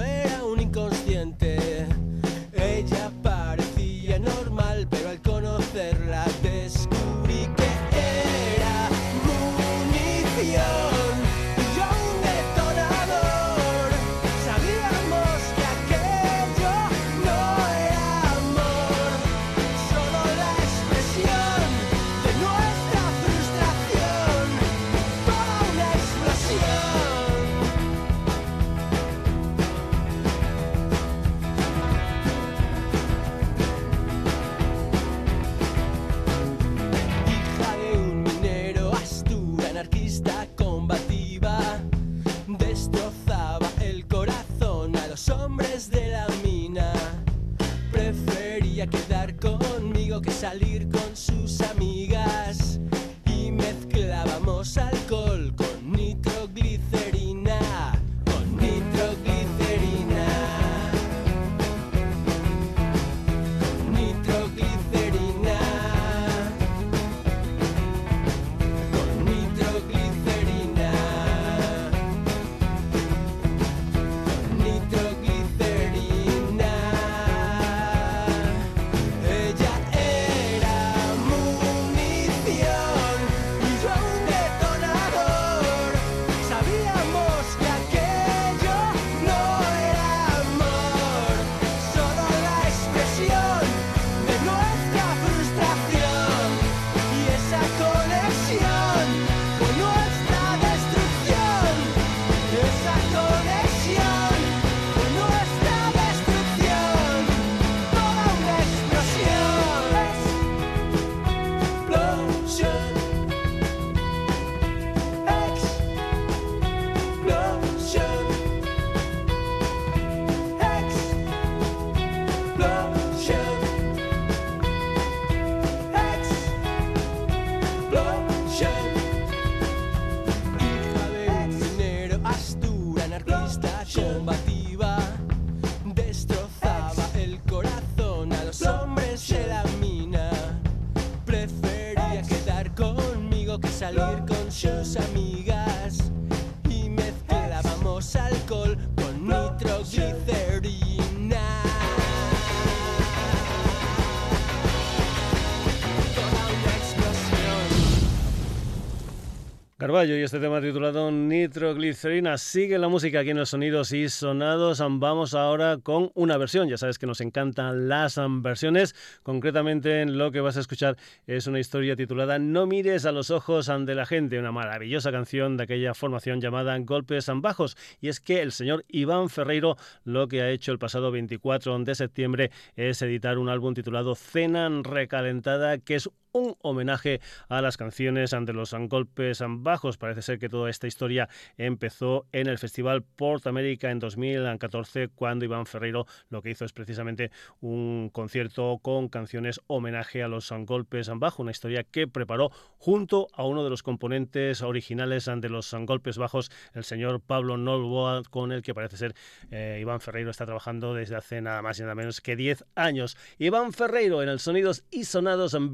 y 160.03 160.11
este 160.11 160.41
tema 160.41 160.59
titulado 160.59 161.09
Nitroglicerina. 161.09 162.37
Sigue 162.37 162.77
la 162.77 162.89
música 162.89 163.21
aquí 163.21 163.29
en 163.29 163.37
los 163.37 163.49
sonidos 163.49 163.93
y 163.93 164.09
sonados. 164.09 164.83
Vamos 164.85 165.33
ahora 165.33 165.77
con 165.81 166.11
una 166.15 166.37
versión. 166.37 166.67
Ya 166.67 166.75
sabes 166.75 166.99
que 166.99 167.07
nos 167.07 167.21
encantan 167.21 167.87
las 167.87 168.19
versiones. 168.41 168.93
Concretamente, 169.23 170.05
lo 170.05 170.31
que 170.31 170.41
vas 170.41 170.57
a 170.57 170.59
escuchar 170.59 170.97
es 171.27 171.47
una 171.47 171.61
historia 171.61 171.95
titulada 171.95 172.39
No 172.39 172.65
mires 172.65 173.05
a 173.05 173.13
los 173.13 173.31
ojos 173.31 173.71
de 173.85 173.95
la 173.95 174.05
gente, 174.05 174.37
una 174.37 174.51
maravillosa 174.51 175.13
canción 175.13 175.55
de 175.55 175.63
aquella 175.63 175.93
formación 175.93 176.41
llamada 176.41 176.77
Golpes 176.79 177.31
Bajos. 177.33 177.77
Y 178.01 178.09
es 178.09 178.19
que 178.19 178.41
el 178.41 178.51
señor 178.51 178.83
Iván 178.89 179.29
Ferreiro 179.29 179.77
lo 180.03 180.27
que 180.27 180.41
ha 180.41 180.49
hecho 180.49 180.73
el 180.73 180.77
pasado 180.77 181.09
24 181.09 181.79
de 181.79 181.95
septiembre 181.95 182.51
es 182.75 183.01
editar 183.01 183.37
un 183.37 183.47
álbum 183.47 183.73
titulado 183.73 184.13
Cena 184.15 184.69
Recalentada, 184.83 185.77
que 185.77 185.95
es 185.95 186.09
un 186.35 186.55
homenaje 186.61 187.21
a 187.47 187.61
las 187.61 187.77
canciones 187.77 188.33
ante 188.33 188.51
los 188.51 188.73
golpes 188.73 189.41
bajos. 189.47 189.97
Parece 189.97 190.21
ser 190.21 190.37
que 190.37 190.49
toda 190.49 190.69
esta 190.69 190.85
historia 190.85 191.29
empezó 191.57 192.27
en 192.33 192.47
el 192.47 192.57
Festival 192.57 193.03
Port 193.03 193.47
America 193.47 193.89
en 193.89 193.99
2014, 193.99 195.07
cuando 195.15 195.45
Iván 195.45 195.65
Ferreiro 195.65 196.05
lo 196.29 196.41
que 196.41 196.49
hizo 196.49 196.65
es 196.65 196.73
precisamente 196.73 197.31
un 197.61 198.09
concierto 198.11 198.79
con 198.81 199.07
canciones 199.07 199.61
homenaje 199.67 200.23
a 200.23 200.27
los 200.27 200.51
golpes 200.65 201.09
bajos, 201.09 201.39
una 201.39 201.51
historia 201.51 201.83
que 201.83 202.07
preparó 202.07 202.51
junto 202.77 203.27
a 203.33 203.45
uno 203.45 203.63
de 203.63 203.69
los 203.69 203.81
componentes 203.81 204.61
originales 204.61 205.29
ante 205.29 205.47
los 205.47 205.73
golpes 205.85 206.17
bajos, 206.17 206.51
el 206.73 206.83
señor 206.83 207.21
Pablo 207.21 207.55
Nolboa, 207.55 208.23
con 208.29 208.51
el 208.51 208.61
que 208.61 208.73
parece 208.73 208.97
ser 208.97 209.15
eh, 209.51 209.77
Iván 209.79 210.01
Ferreiro 210.01 210.31
está 210.31 210.45
trabajando 210.45 210.93
desde 210.93 211.15
hace 211.15 211.41
nada 211.41 211.61
más 211.61 211.79
y 211.79 211.83
nada 211.83 211.95
menos 211.95 212.19
que 212.19 212.35
10 212.35 212.65
años. 212.75 213.15
Iván 213.37 213.71
Ferreiro 213.71 214.21
en 214.21 214.27
el 214.27 214.39
Sonidos 214.39 214.83
y 214.91 215.05
Sonados 215.05 215.53
en 215.53 215.71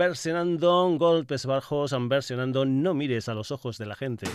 versionando 0.58 0.98
golpes 0.98 1.46
bajos, 1.46 1.94
versionando 2.10 2.66
No 2.66 2.94
mires 2.94 3.30
a 3.30 3.34
los 3.34 3.52
ojos 3.52 3.78
de 3.78 3.86
la 3.86 3.96
gente. 3.96 4.28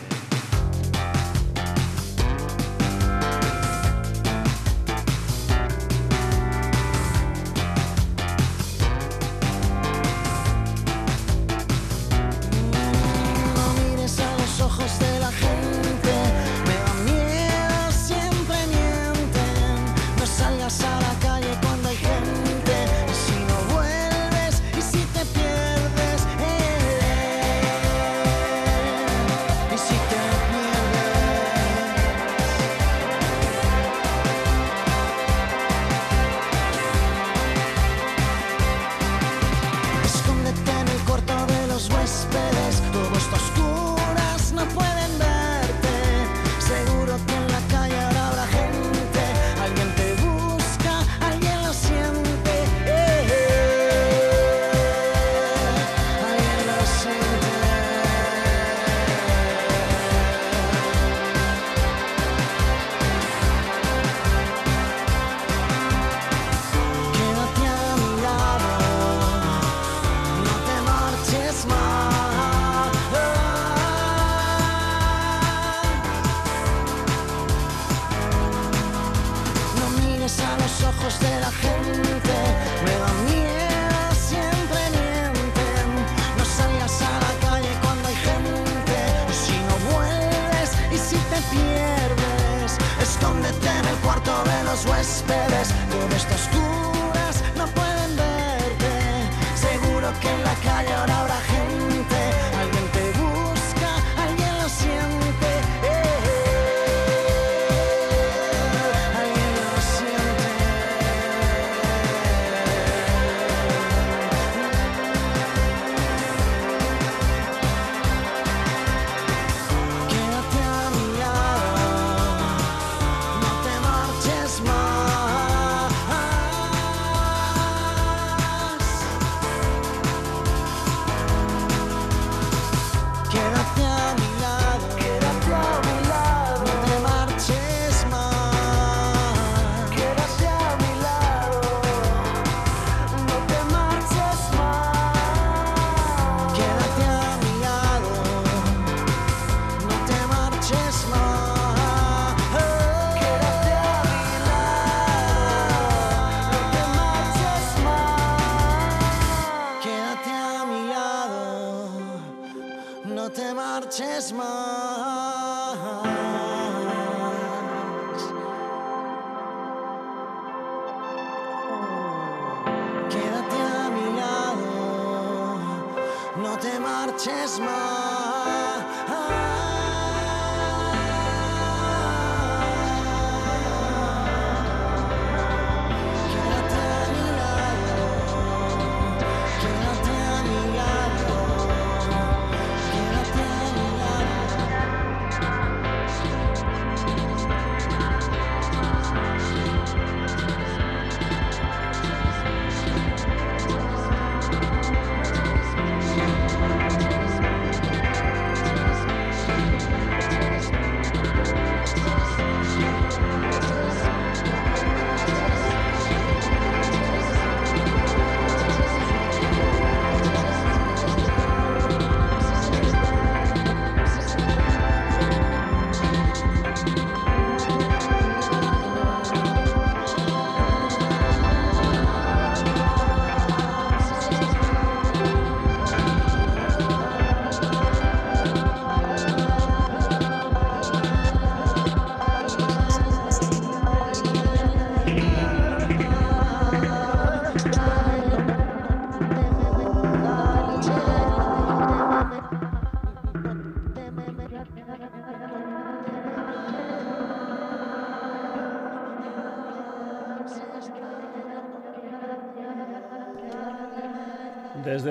Te 176.59 176.79
marches 176.81 177.59
más. 177.61 178.06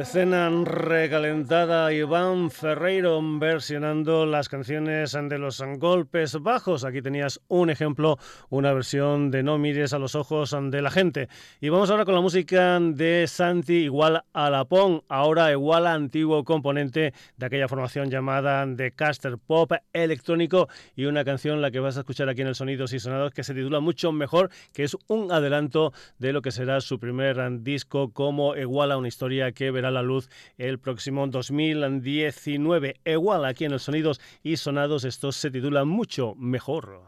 Escena 0.06 0.52
recalentada, 0.64 1.92
Iván 1.92 2.52
Ferreiro 2.52 3.20
versionando 3.40 4.28
las 4.28 4.50
canciones 4.50 5.14
de 5.14 5.40
los 5.40 5.64
golpes 5.80 6.40
bajos. 6.42 6.86
Aquí 6.86 7.02
tenías 7.02 7.42
un 7.48 7.72
ejemplo, 7.72 8.20
una 8.50 8.72
versión 8.72 9.32
de 9.32 9.42
No 9.42 9.58
mires 9.58 9.94
a 9.94 10.00
los 10.00 10.14
ojos 10.14 10.56
de 10.70 10.82
la 10.84 10.92
gente. 10.92 11.28
Y 11.60 11.70
vamos 11.70 11.90
ahora 11.90 12.06
con 12.06 12.14
la 12.14 12.22
música 12.22 12.80
de 12.80 13.26
Santi 13.28 13.86
igual 13.86 14.24
a 14.32 14.50
Lapón, 14.52 15.02
ahora 15.10 15.52
igual 15.52 15.88
a 15.88 15.96
antiguo 15.96 16.44
componente 16.44 17.12
de 17.38 17.46
aquella 17.46 17.68
formación 17.68 18.12
llamada 18.12 18.64
de 18.68 18.92
Caster 18.92 19.40
Pop 19.40 19.72
electrónico 19.92 20.70
y 20.96 21.06
una 21.06 21.26
canción 21.26 21.64
la 21.64 21.72
que 21.72 21.80
vas 21.80 21.98
a 21.98 22.02
escuchar 22.02 22.30
aquí 22.30 22.42
en 22.42 22.50
el 22.50 22.56
Sonidos 22.56 22.94
y 22.94 23.00
Sonados 23.00 23.34
que 23.34 23.44
se 23.44 23.56
titula 23.56 23.80
mucho 23.80 24.12
mejor, 24.12 24.52
que 24.72 24.84
es 24.84 24.96
un 25.08 25.32
adelanto 25.32 25.94
de 26.20 26.32
lo 26.32 26.44
que 26.44 26.52
será 26.52 26.80
su 26.80 27.00
primer 27.00 27.40
disco 27.64 28.12
como 28.12 28.56
igual 28.56 28.92
a 28.92 28.98
una 28.98 29.08
historia 29.08 29.52
que 29.52 29.72
verá 29.72 29.95
la 29.96 30.04
luz 30.04 30.30
el 30.58 30.80
próximo 30.80 31.26
2019. 31.26 33.02
Igual 33.06 33.46
aquí 33.46 33.66
en 33.66 33.74
el 33.74 33.80
Sonidos 33.80 34.22
y 34.44 34.58
Sonados 34.58 35.04
esto 35.04 35.32
se 35.32 35.50
titula 35.50 35.86
mucho 35.86 36.36
mejor. 36.36 37.02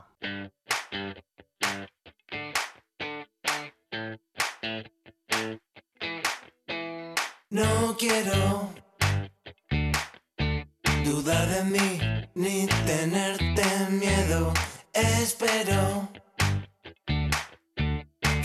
No 7.49 7.95
quiero 7.97 8.69
dudar 11.05 11.47
de 11.49 11.63
mí 11.63 11.99
ni 12.35 12.67
tenerte 12.85 13.63
miedo. 13.89 14.53
Espero 14.93 16.09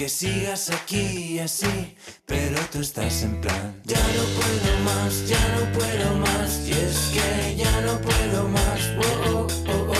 que 0.02 0.08
sigas 0.08 0.68
aquí 0.70 1.38
así, 1.38 1.94
pero 2.26 2.58
tú 2.72 2.80
estás 2.80 3.22
en 3.22 3.40
plan. 3.40 3.80
Ya 3.84 4.00
no 4.16 4.24
puedo 4.36 4.78
más, 4.84 5.28
ya 5.28 5.38
no 5.54 5.78
puedo 5.78 6.16
más, 6.16 6.66
y 6.66 6.72
es 6.72 6.98
que 7.14 7.54
ya 7.56 7.80
no 7.82 8.00
puedo 8.00 8.48
más. 8.48 8.80
Oh, 8.98 9.46
oh, 9.68 9.72
oh, 9.72 9.91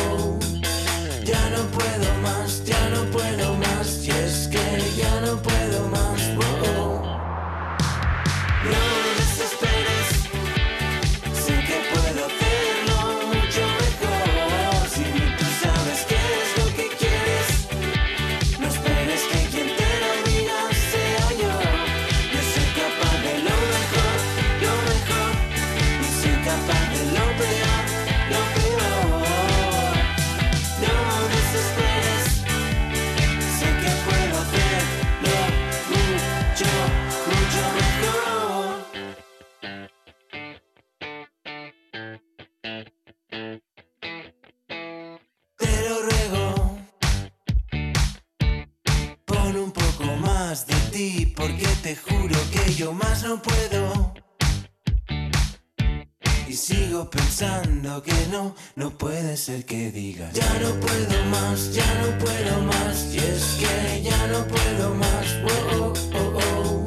que 58.01 58.15
no, 58.31 58.55
no 58.77 58.91
puede 58.91 59.37
ser 59.37 59.67
que 59.67 59.91
digas 59.91 60.33
Ya 60.33 60.49
no 60.61 60.71
puedo 60.81 61.25
más, 61.27 61.75
ya 61.75 61.85
no 62.01 62.19
puedo 62.19 62.61
más 62.63 63.13
Y 63.13 63.19
es 63.19 63.59
que 63.61 64.03
ya 64.03 64.27
no 64.29 64.47
puedo 64.47 64.95
más 64.95 65.27
oh, 65.45 65.93
oh, 66.15 66.39
oh, 66.39 66.87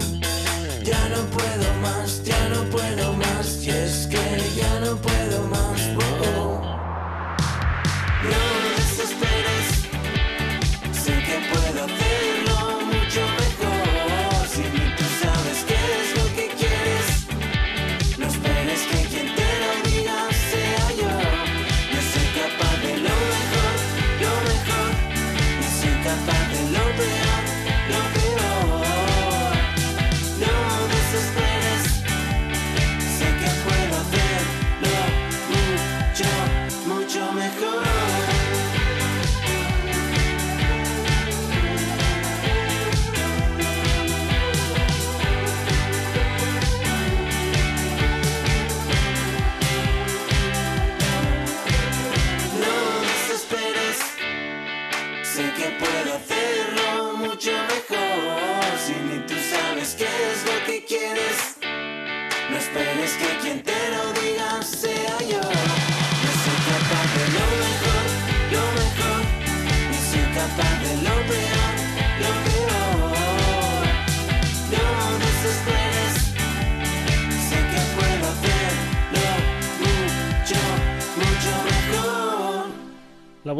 Ya 0.83 1.09
no 1.09 1.17
puedo 1.25 1.44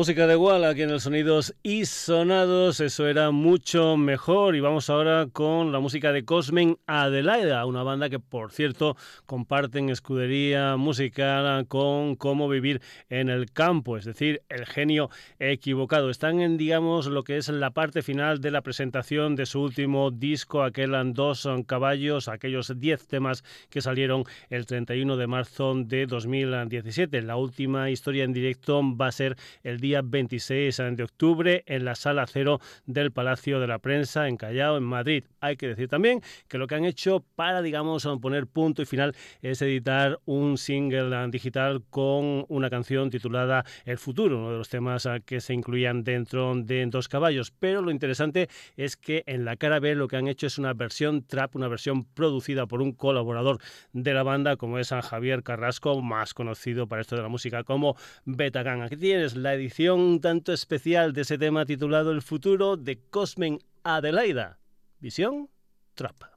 música 0.06 0.28
de 0.28 0.36
Wall 0.36 0.66
aquí 0.66 0.84
en 0.84 0.92
el 0.92 1.00
Sonidos 1.00 1.56
y 1.64 1.86
Sonados, 1.86 2.80
eso 2.80 3.08
era 3.08 3.32
mucho 3.32 3.98
mejor. 3.98 4.56
Y 4.56 4.60
vamos 4.60 4.92
ahora 4.92 5.26
con 5.34 5.72
la 5.72 5.80
música 5.80 6.12
de 6.12 6.24
Cosmen 6.24 6.78
Adelaida, 6.86 7.66
una 7.66 7.82
banda 7.82 8.08
que, 8.08 8.20
por 8.20 8.52
cierto, 8.52 8.98
comparten 9.26 9.90
escudería 9.90 10.78
musical 10.78 11.66
con 11.68 12.16
Cómo 12.18 12.48
Vivir 12.48 12.84
en 13.10 13.30
el 13.30 13.52
Campo, 13.52 13.98
es 13.98 14.06
decir, 14.06 14.44
el 14.48 14.68
genio 14.68 15.10
equivocado. 15.40 16.12
Están 16.12 16.40
en, 16.40 16.58
digamos, 16.58 17.08
lo 17.08 17.24
que 17.24 17.38
es 17.38 17.50
la 17.50 17.72
parte 17.72 18.04
final 18.04 18.42
de 18.42 18.52
la 18.52 18.62
presentación 18.62 19.36
de 19.36 19.48
su 19.48 19.60
último 19.60 20.12
disco, 20.12 20.62
aquel 20.62 20.92
Dos 21.16 21.50
Caballos, 21.66 22.28
aquellos 22.28 22.80
10 22.80 23.08
temas 23.08 23.44
que 23.72 23.82
salieron 23.82 24.24
el 24.52 24.68
31 24.68 25.18
de 25.18 25.26
marzo 25.26 25.74
de 25.76 26.06
2017. 26.06 27.24
La 27.24 27.38
última 27.38 27.90
historia 27.90 28.24
en 28.24 28.34
directo 28.34 28.84
va 28.96 29.08
a 29.08 29.12
ser 29.12 29.36
el 29.64 29.80
día 29.80 29.95
26 30.04 30.78
de 30.92 31.04
octubre 31.04 31.64
en 31.68 31.86
la 31.86 31.96
sala 31.96 32.26
cero 32.28 32.60
del 32.86 33.12
Palacio 33.12 33.60
de 33.60 33.68
la 33.68 33.80
Prensa 33.80 34.28
en 34.28 34.38
Callao, 34.38 34.78
en 34.78 34.84
Madrid. 34.84 35.24
Hay 35.40 35.58
que 35.58 35.68
decir 35.68 35.88
también 35.88 36.22
que 36.48 36.58
lo 36.58 36.68
que 36.68 36.76
han 36.76 36.86
hecho 36.86 37.24
para, 37.36 37.62
digamos, 37.62 38.08
poner 38.22 38.48
punto 38.48 38.82
y 38.82 38.86
final 38.86 39.16
es 39.42 39.62
editar 39.62 40.20
un 40.26 40.58
single 40.58 41.16
digital 41.30 41.84
con 41.90 42.46
una 42.50 42.70
canción 42.70 43.10
titulada 43.10 43.66
El 43.86 43.98
futuro, 43.98 44.38
uno 44.40 44.52
de 44.52 44.58
los 44.58 44.70
temas 44.70 45.08
que 45.26 45.42
se 45.42 45.54
incluían 45.54 46.04
dentro 46.04 46.54
de 46.56 46.86
Dos 46.88 47.08
Caballos. 47.08 47.52
Pero 47.52 47.82
lo 47.82 47.92
interesante 47.92 48.50
es 48.78 48.98
que 48.98 49.24
en 49.28 49.46
la 49.46 49.56
cara 49.56 49.80
B 49.80 49.96
lo 49.96 50.08
que 50.08 50.18
han 50.18 50.28
hecho 50.28 50.48
es 50.48 50.58
una 50.58 50.74
versión 50.74 51.24
trap, 51.26 51.56
una 51.56 51.68
versión 51.68 52.06
producida 52.06 52.66
por 52.66 52.82
un 52.82 52.92
colaborador 52.92 53.60
de 53.94 54.14
la 54.14 54.24
banda 54.24 54.58
como 54.58 54.80
es 54.80 54.88
San 54.88 55.02
Javier 55.02 55.44
Carrasco, 55.44 56.02
más 56.02 56.34
conocido 56.34 56.88
para 56.88 57.02
esto 57.02 57.16
de 57.16 57.22
la 57.22 57.30
música 57.30 57.64
como 57.64 57.96
Betagan. 58.26 58.82
Aquí 58.82 58.98
tienes 58.98 59.36
la 59.36 59.54
edición 59.54 59.85
tanto 60.20 60.52
especial 60.52 61.14
de 61.14 61.22
ese 61.22 61.38
tema 61.38 61.66
titulado 61.66 62.12
El 62.12 62.24
futuro 62.24 62.76
de 62.76 62.98
Cosmen 63.10 63.60
Adelaida. 63.84 64.58
Visión 65.00 65.50
Trap. 65.94 66.35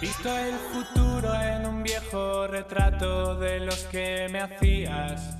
Visto 0.00 0.36
el 0.36 0.54
futuro 0.54 1.34
en 1.40 1.66
un 1.66 1.82
viejo 1.82 2.46
retrato 2.46 3.36
de 3.36 3.60
los 3.60 3.84
que 3.84 4.28
me 4.30 4.40
hacías. 4.40 5.36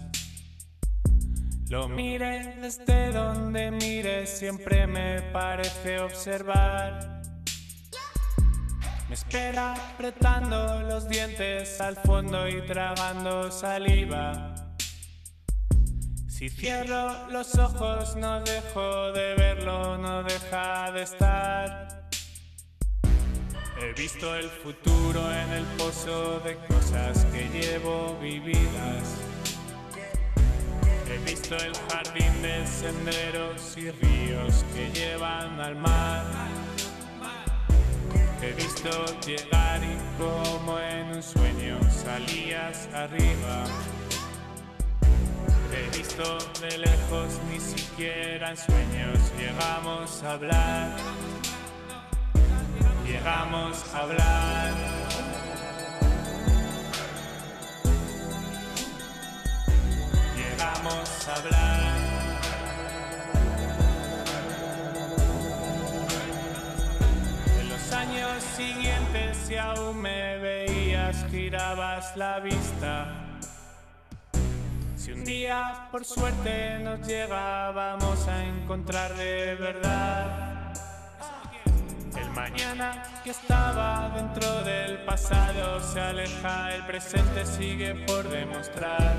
Lo 1.69 1.89
mire 1.89 2.57
desde 2.61 3.13
donde 3.13 3.71
mire, 3.71 4.27
siempre 4.27 4.87
me 4.87 5.21
parece 5.33 5.99
observar. 6.01 7.23
Me 9.09 9.15
espera 9.15 9.75
apretando 9.75 10.83
los 10.83 11.09
dientes 11.09 11.81
al 11.81 11.97
fondo 11.97 12.49
y 12.49 12.63
tragando 12.63 13.51
saliva. 13.51 14.55
Si 16.29 16.49
cierro 16.49 17.31
los 17.31 17.55
ojos 17.57 18.17
no 18.17 18.41
dejo 18.43 19.13
de 19.13 19.35
verlo, 19.35 19.99
no 19.99 20.23
deja 20.23 20.93
de 20.93 21.03
estar. 21.03 22.06
He 23.79 23.93
visto 23.93 24.35
el 24.35 24.49
futuro 24.49 25.21
en 25.31 25.51
el 25.53 25.65
pozo 25.77 26.41
de 26.41 26.57
cosas 26.67 27.27
que 27.27 27.47
llevo 27.51 28.17
vividas. 28.23 29.17
He 31.11 31.19
visto 31.31 31.57
el 31.57 31.75
jardín 31.91 32.41
de 32.41 32.67
senderos 32.67 33.77
y 33.77 33.91
ríos 33.91 34.65
que 34.75 34.91
llevan 34.99 35.61
al 35.61 35.77
mar. 35.77 36.25
He 38.41 38.53
visto 38.55 39.05
llegar 39.27 39.83
y 39.85 39.99
como 40.19 40.79
en 40.79 41.17
un 41.17 41.23
sueño 41.23 41.79
salías 41.91 42.89
arriba. 42.95 43.65
He 45.71 45.97
visto 45.97 46.39
de 46.63 46.79
lejos, 46.79 47.41
ni 47.51 47.61
siquiera 47.61 48.53
en 48.53 48.57
sueños 48.57 49.19
llegamos 49.39 50.23
a 50.23 50.33
hablar 50.33 50.97
llegamos 53.17 53.95
a 53.95 53.99
hablar. 54.01 54.73
Llegamos 60.37 61.29
a 61.29 61.35
hablar. 61.35 61.97
En 67.61 67.69
los 67.69 67.93
años 67.93 68.43
siguientes, 68.57 69.37
si 69.47 69.57
aún 69.57 70.01
me 70.03 70.39
veías, 70.39 71.25
girabas 71.31 72.17
la 72.17 72.41
vista. 72.41 73.07
Si 74.97 75.13
un 75.13 75.25
día 75.25 75.89
por 75.91 76.05
suerte 76.05 76.81
nos 76.81 77.07
llegábamos 77.07 78.29
a 78.29 78.45
encontrar 78.45 79.15
de 79.15 79.55
verdad 79.55 80.56
mañana 82.57 83.03
que 83.23 83.31
estaba 83.31 84.11
dentro 84.15 84.63
del 84.63 84.99
pasado 85.05 85.81
se 85.81 86.01
aleja, 86.01 86.75
el 86.75 86.87
presente 86.87 87.45
sigue 87.45 87.95
por 88.07 88.27
demostrar. 88.29 89.15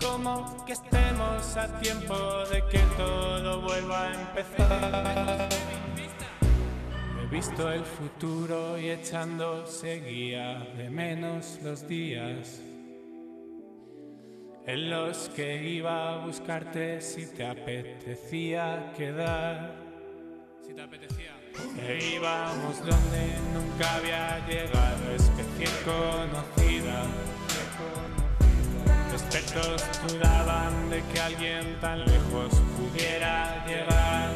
Como 0.00 0.64
que 0.64 0.72
estemos 0.72 1.56
a 1.56 1.68
tiempo 1.78 2.44
de 2.50 2.62
que 2.66 2.80
todo 2.96 3.62
vuelva 3.62 4.08
a 4.08 4.14
empezar. 4.14 5.48
He 7.22 7.26
visto 7.28 7.70
el 7.70 7.84
futuro 7.84 8.78
y 8.78 8.90
echando 8.90 9.64
seguía 9.66 10.66
de 10.76 10.90
menos 10.90 11.60
los 11.62 11.86
días 11.86 12.60
en 14.66 14.90
los 14.90 15.28
que 15.28 15.62
iba 15.62 16.14
a 16.14 16.26
buscarte 16.26 17.00
si 17.00 17.26
te 17.26 17.46
apetecía 17.46 18.92
quedar. 18.96 19.76
Si 20.66 20.74
te 20.74 20.82
apetecía. 20.82 21.35
E 21.78 22.14
íbamos 22.16 22.78
donde 22.78 23.38
nunca 23.54 23.94
había 23.94 24.46
llegado, 24.46 25.14
especie 25.14 25.68
conocida. 25.84 27.04
Expertos 29.12 29.82
dudaban 30.06 30.90
de 30.90 31.02
que 31.12 31.20
alguien 31.20 31.80
tan 31.80 32.00
lejos 32.00 32.52
pudiera 32.76 33.64
llegar, 33.66 34.30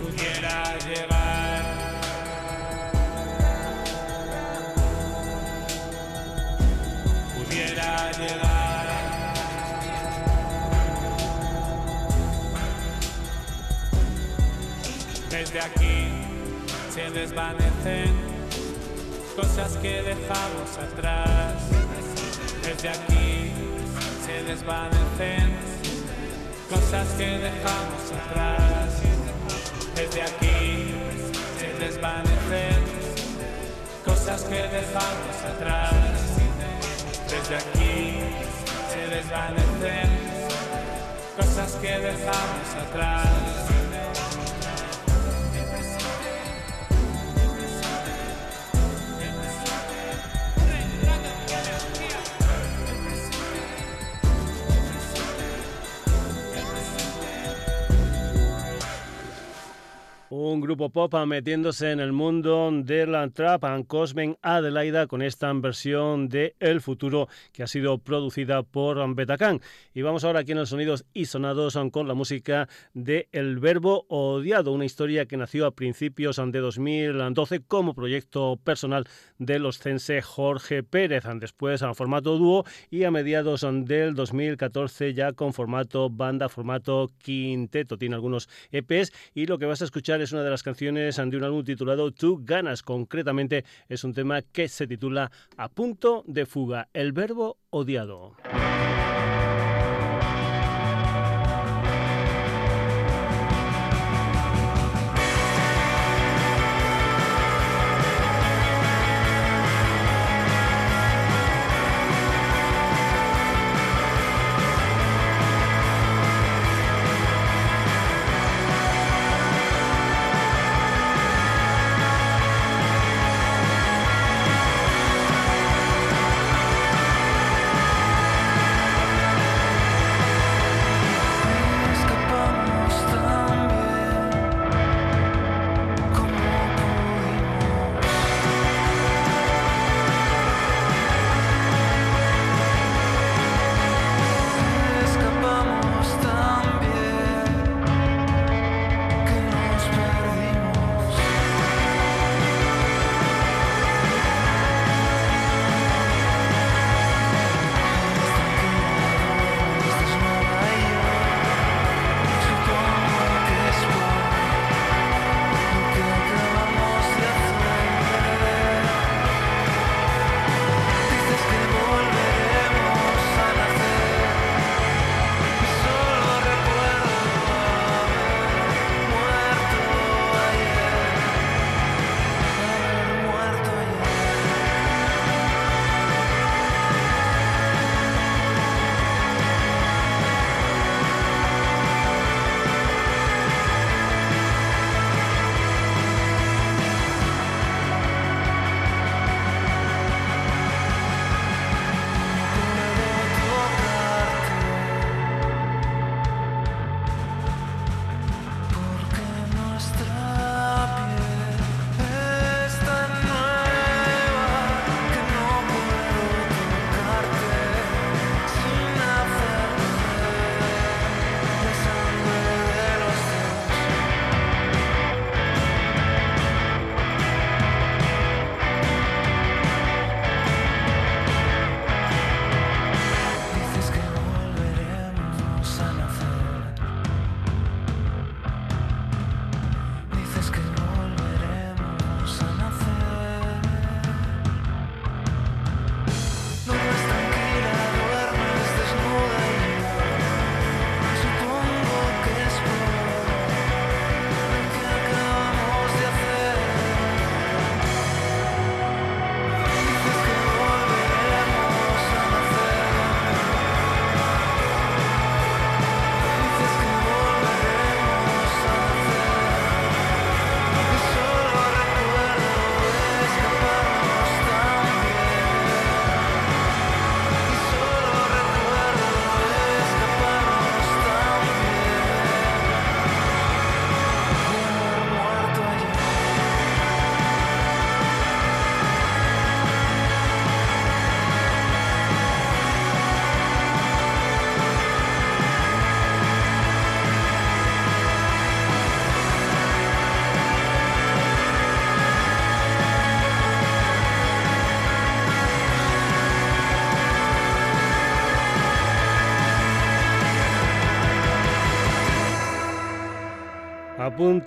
pudiera 0.00 0.78
llegar. 0.78 1.19
Se 16.92 17.08
desvanecen 17.10 18.12
cosas 19.36 19.76
que 19.76 20.02
dejamos 20.02 20.76
atrás. 20.76 21.62
Desde 22.64 22.88
aquí 22.88 23.52
se 24.26 24.42
desvanecen 24.42 25.56
cosas 26.68 27.08
que 27.16 27.26
dejamos 27.38 28.04
atrás. 28.20 29.02
Desde 29.94 30.22
aquí 30.22 30.94
se 31.60 31.84
desvanecen 31.84 32.84
cosas 34.04 34.42
que 34.42 34.62
dejamos 34.62 35.36
atrás. 35.54 35.92
Desde 37.30 37.56
aquí 37.56 38.20
se 38.92 39.14
desvanecen 39.14 40.10
cosas 41.36 41.72
que 41.80 41.98
dejamos 41.98 42.68
atrás. 42.88 43.79
Un 60.30 60.60
grupo 60.60 60.90
pop 60.90 61.12
metiéndose 61.26 61.90
en 61.90 61.98
el 61.98 62.12
mundo 62.12 62.70
de 62.72 63.04
la 63.04 63.28
trap, 63.30 63.64
and 63.64 63.86
Cosmen 63.88 64.38
Adelaida, 64.42 65.08
con 65.08 65.22
esta 65.22 65.52
versión 65.52 66.28
de 66.28 66.54
El 66.60 66.80
Futuro 66.80 67.28
que 67.52 67.64
ha 67.64 67.66
sido 67.66 67.98
producida 67.98 68.62
por 68.62 69.12
Betacán. 69.16 69.60
Y 69.92 70.02
vamos 70.02 70.22
ahora 70.22 70.40
aquí 70.40 70.52
en 70.52 70.58
los 70.58 70.68
sonidos 70.68 71.04
y 71.12 71.24
sonados 71.24 71.76
con 71.90 72.06
la 72.06 72.14
música 72.14 72.68
de 72.94 73.28
El 73.32 73.58
Verbo 73.58 74.06
Odiado, 74.08 74.70
una 74.70 74.84
historia 74.84 75.26
que 75.26 75.36
nació 75.36 75.66
a 75.66 75.72
principios 75.72 76.36
de 76.36 76.58
2012 76.60 77.62
como 77.62 77.94
proyecto 77.94 78.56
personal 78.62 79.08
de 79.38 79.58
los 79.58 79.80
cense 79.80 80.22
Jorge 80.22 80.84
Pérez, 80.84 81.24
después 81.40 81.82
en 81.82 81.94
formato 81.96 82.38
dúo 82.38 82.64
y 82.88 83.02
a 83.02 83.10
mediados 83.10 83.66
del 83.68 84.14
2014 84.14 85.12
ya 85.12 85.32
con 85.32 85.52
formato 85.52 86.08
banda, 86.08 86.48
formato 86.48 87.10
quinteto. 87.18 87.98
Tiene 87.98 88.14
algunos 88.14 88.48
EPs 88.70 89.12
y 89.34 89.46
lo 89.46 89.58
que 89.58 89.66
vas 89.66 89.82
a 89.82 89.86
escuchar 89.86 90.19
es 90.22 90.32
una 90.32 90.42
de 90.42 90.50
las 90.50 90.62
canciones 90.62 91.16
de 91.16 91.36
un 91.36 91.44
álbum 91.44 91.64
titulado 91.64 92.10
Tú 92.12 92.40
ganas. 92.44 92.82
Concretamente 92.82 93.64
es 93.88 94.04
un 94.04 94.12
tema 94.12 94.42
que 94.42 94.68
se 94.68 94.86
titula 94.86 95.30
A 95.56 95.68
punto 95.68 96.24
de 96.26 96.46
fuga, 96.46 96.88
el 96.92 97.12
verbo 97.12 97.58
odiado. 97.70 98.36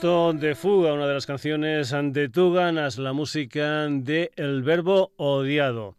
De 0.04 0.54
fuga, 0.54 0.92
una 0.92 1.08
de 1.08 1.14
las 1.14 1.26
canciones 1.26 1.96
de 1.98 2.28
Tú 2.28 2.52
ganas, 2.52 2.98
la 2.98 3.14
música 3.14 3.88
de 3.88 4.34
El 4.36 4.62
Verbo 4.62 5.14
Odiado. 5.16 5.96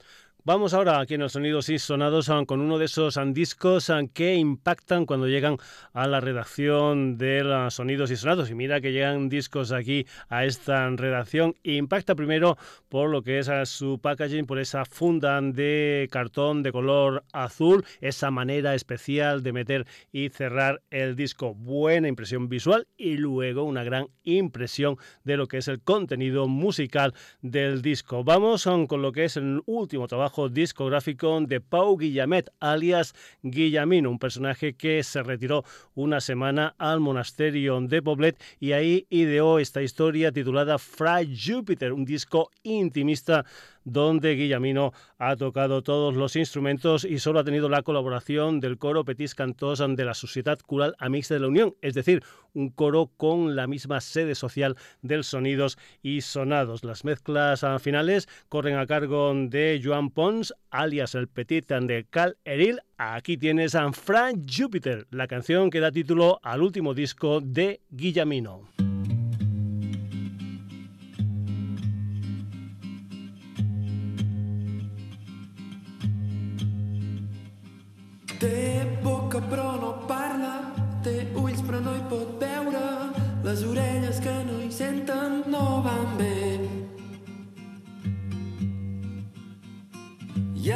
Vamos 0.46 0.74
ahora 0.74 1.00
aquí 1.00 1.14
en 1.14 1.22
los 1.22 1.32
sonidos 1.32 1.70
y 1.70 1.78
sonados 1.78 2.28
ah, 2.28 2.42
con 2.46 2.60
uno 2.60 2.76
de 2.76 2.84
esos 2.84 3.16
ah, 3.16 3.24
discos 3.24 3.88
ah, 3.88 4.02
que 4.12 4.34
impactan 4.34 5.06
cuando 5.06 5.26
llegan 5.26 5.56
a 5.94 6.06
la 6.06 6.20
redacción 6.20 7.16
de 7.16 7.42
los 7.42 7.72
sonidos 7.72 8.10
y 8.10 8.16
sonados. 8.16 8.50
Y 8.50 8.54
mira 8.54 8.82
que 8.82 8.92
llegan 8.92 9.30
discos 9.30 9.72
aquí 9.72 10.06
a 10.28 10.44
esta 10.44 10.86
redacción. 10.90 11.54
Impacta 11.62 12.14
primero 12.14 12.58
por 12.90 13.08
lo 13.08 13.22
que 13.22 13.38
es 13.38 13.48
su 13.70 13.98
packaging, 13.98 14.44
por 14.44 14.58
esa 14.58 14.84
funda 14.84 15.40
de 15.40 16.10
cartón 16.12 16.62
de 16.62 16.72
color 16.72 17.24
azul, 17.32 17.82
esa 18.02 18.30
manera 18.30 18.74
especial 18.74 19.42
de 19.42 19.54
meter 19.54 19.86
y 20.12 20.28
cerrar 20.28 20.82
el 20.90 21.16
disco. 21.16 21.54
Buena 21.54 22.06
impresión 22.06 22.50
visual 22.50 22.86
y 22.98 23.16
luego 23.16 23.62
una 23.62 23.82
gran 23.82 24.08
impresión 24.24 24.98
de 25.24 25.38
lo 25.38 25.48
que 25.48 25.56
es 25.56 25.68
el 25.68 25.80
contenido 25.80 26.48
musical 26.48 27.14
del 27.40 27.80
disco. 27.80 28.24
Vamos 28.24 28.68
con 28.88 29.00
lo 29.00 29.10
que 29.10 29.24
es 29.24 29.38
el 29.38 29.62
último 29.64 30.06
trabajo 30.06 30.33
trabajo 30.34 30.48
discográfico 30.48 31.40
de 31.42 31.60
Pau 31.60 31.96
Guillamet, 31.96 32.50
alias 32.58 33.14
Guillamino, 33.42 34.10
un 34.10 34.18
personaje 34.18 34.74
que 34.74 35.02
se 35.04 35.22
retiró 35.22 35.64
una 35.94 36.20
semana 36.20 36.74
al 36.78 36.98
monasterio 36.98 37.80
de 37.80 38.02
Poblet 38.02 38.42
y 38.58 38.72
ahí 38.72 39.06
ideó 39.10 39.60
esta 39.60 39.80
historia 39.80 40.32
titulada 40.32 40.78
Fry 40.78 41.36
Jupiter, 41.36 41.92
un 41.92 42.04
disco 42.04 42.50
intimista 42.64 43.44
donde 43.84 44.34
Guillamino 44.34 44.92
ha 45.18 45.36
tocado 45.36 45.82
todos 45.82 46.14
los 46.14 46.36
instrumentos 46.36 47.04
y 47.04 47.18
solo 47.18 47.40
ha 47.40 47.44
tenido 47.44 47.68
la 47.68 47.82
colaboración 47.82 48.60
del 48.60 48.78
coro 48.78 49.04
Petis 49.04 49.34
Cantos 49.34 49.82
de 49.86 50.04
la 50.04 50.14
Sociedad 50.14 50.58
Cural 50.66 50.94
Amix 50.98 51.28
de 51.28 51.40
la 51.40 51.48
Unión, 51.48 51.74
es 51.80 51.94
decir, 51.94 52.22
un 52.54 52.70
coro 52.70 53.10
con 53.16 53.56
la 53.56 53.66
misma 53.66 54.00
sede 54.00 54.34
social 54.34 54.76
del 55.02 55.24
Sonidos 55.24 55.78
y 56.02 56.20
Sonados. 56.20 56.84
Las 56.84 57.04
mezclas 57.04 57.64
finales 57.80 58.28
corren 58.48 58.76
a 58.76 58.86
cargo 58.86 59.32
de 59.34 59.80
Joan 59.82 60.10
Pons, 60.10 60.54
alias 60.70 61.14
el 61.14 61.28
Petit 61.28 61.66
de 61.66 62.06
Cal 62.08 62.36
Eril. 62.44 62.80
Aquí 62.96 63.36
tienes 63.36 63.74
a 63.74 63.92
Frank 63.92 64.46
Jupiter, 64.48 65.06
la 65.10 65.26
canción 65.26 65.70
que 65.70 65.80
da 65.80 65.90
título 65.90 66.40
al 66.42 66.62
último 66.62 66.94
disco 66.94 67.40
de 67.40 67.80
Guillamino. 67.90 68.93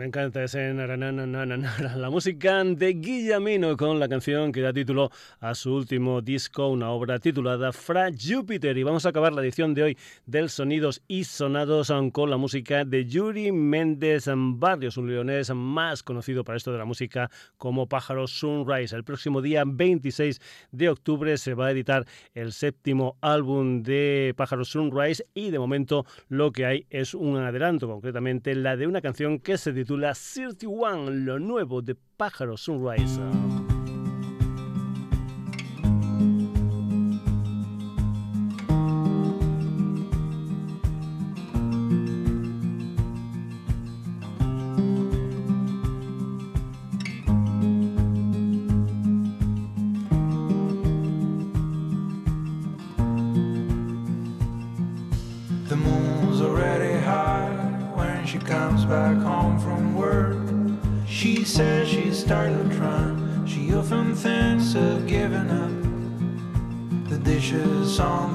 Me 0.00 0.06
encanta 0.06 0.42
ese 0.42 0.72
la 0.72 2.08
música 2.08 2.64
de 2.64 2.94
Guillamino 2.94 3.76
con 3.76 4.00
la 4.00 4.08
canción 4.08 4.50
que 4.50 4.62
da 4.62 4.72
título 4.72 5.10
a 5.40 5.54
su 5.54 5.74
último 5.74 6.22
disco, 6.22 6.68
una 6.68 6.88
obra 6.88 7.18
titulada 7.18 7.70
Fra 7.70 8.08
Jupiter. 8.10 8.78
Y 8.78 8.82
vamos 8.82 9.04
a 9.04 9.10
acabar 9.10 9.34
la 9.34 9.42
edición 9.42 9.74
de 9.74 9.82
hoy 9.82 9.98
del 10.24 10.48
Sonidos 10.48 11.02
y 11.06 11.24
Sonados 11.24 11.92
con 12.12 12.30
la 12.30 12.38
música 12.38 12.86
de 12.86 13.04
Yuri 13.04 13.52
Méndez 13.52 14.24
Barrios, 14.34 14.96
un 14.96 15.10
leonés 15.10 15.52
más 15.54 16.02
conocido 16.02 16.44
para 16.44 16.56
esto 16.56 16.72
de 16.72 16.78
la 16.78 16.86
música 16.86 17.30
como 17.58 17.86
Pájaro 17.86 18.26
Sunrise. 18.26 18.96
El 18.96 19.04
próximo 19.04 19.42
día 19.42 19.64
26 19.66 20.40
de 20.72 20.88
octubre 20.88 21.36
se 21.36 21.52
va 21.52 21.66
a 21.66 21.72
editar 21.72 22.06
el 22.32 22.52
séptimo 22.54 23.18
álbum 23.20 23.82
de 23.82 24.32
Pájaro 24.34 24.64
Sunrise 24.64 25.26
y 25.34 25.50
de 25.50 25.58
momento 25.58 26.06
lo 26.30 26.52
que 26.52 26.64
hay 26.64 26.86
es 26.88 27.12
un 27.12 27.36
adelanto, 27.36 27.86
concretamente 27.86 28.54
la 28.54 28.78
de 28.78 28.86
una 28.86 29.02
canción 29.02 29.40
que 29.40 29.58
se 29.58 29.74
titula 29.74 29.89
31, 29.90 31.10
lo 31.10 31.40
nuevo 31.40 31.82
de 31.82 31.96
Pájaro 31.96 32.56
Sunrise. 32.56 33.20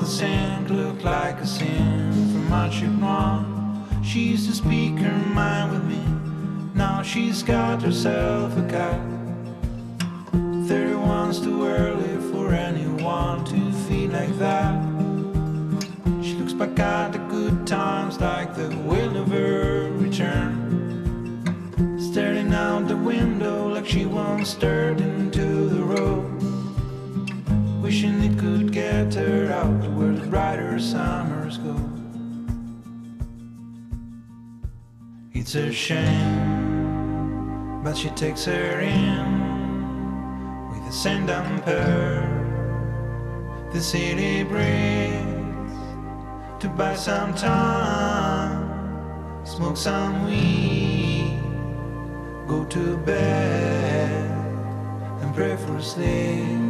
The 0.06 0.12
sink 0.12 0.70
look 0.70 1.03
like 1.03 1.39
a 1.39 1.47
sin 1.47 2.12
from 2.32 2.47
Machu 2.47 4.03
She 4.03 4.20
used 4.34 4.47
to 4.47 4.56
speak 4.56 4.99
her 4.99 5.18
mind 5.34 5.72
with 5.72 5.84
me. 5.86 6.03
Now 6.76 7.01
she's 7.01 7.41
got 7.41 7.82
herself 7.82 8.56
a 8.56 8.68
cat. 8.70 9.01
31's 10.70 11.39
too 11.39 11.66
early 11.66 12.18
for 12.32 12.53
anyone 12.53 13.45
to 13.45 13.72
feel 13.88 14.12
like 14.12 14.38
that. 14.38 14.76
She 16.22 16.36
looks 16.36 16.53
back 16.53 16.78
at 16.78 17.14
the 17.14 17.20
good 17.36 17.66
times 17.66 18.20
like 18.20 18.56
they 18.56 18.68
will 18.88 19.10
never 19.10 19.89
return. 19.93 20.53
Staring 21.99 22.53
out 22.53 22.88
the 22.88 22.97
window 22.97 23.70
like 23.70 23.88
she 23.88 24.06
once 24.06 24.49
stared 24.49 25.01
into 25.01 25.68
the 25.68 25.84
road. 25.84 26.36
Wishing 27.82 28.22
it 28.24 28.38
could 28.38 28.72
get 28.72 29.16
her 29.16 29.51
out 29.51 29.95
where 30.76 30.84
summers 30.84 31.58
go. 31.60 31.74
It's 35.34 35.56
a 35.56 35.72
shame, 35.72 36.82
but 37.82 37.96
she 37.96 38.10
takes 38.10 38.44
her 38.44 38.82
in 38.82 39.26
with 40.70 40.90
a 40.90 40.92
sand 40.92 41.28
damper. 41.28 42.28
The 43.72 43.80
city 43.80 44.44
breaks 44.44 45.80
to 46.60 46.68
buy 46.68 46.96
some 46.96 47.34
time, 47.36 48.66
smoke 49.46 49.78
some 49.78 50.26
weed, 50.26 51.40
go 52.48 52.66
to 52.66 52.98
bed 52.98 54.30
and 55.22 55.34
pray 55.34 55.56
for 55.56 55.82
sleep. 55.82 56.64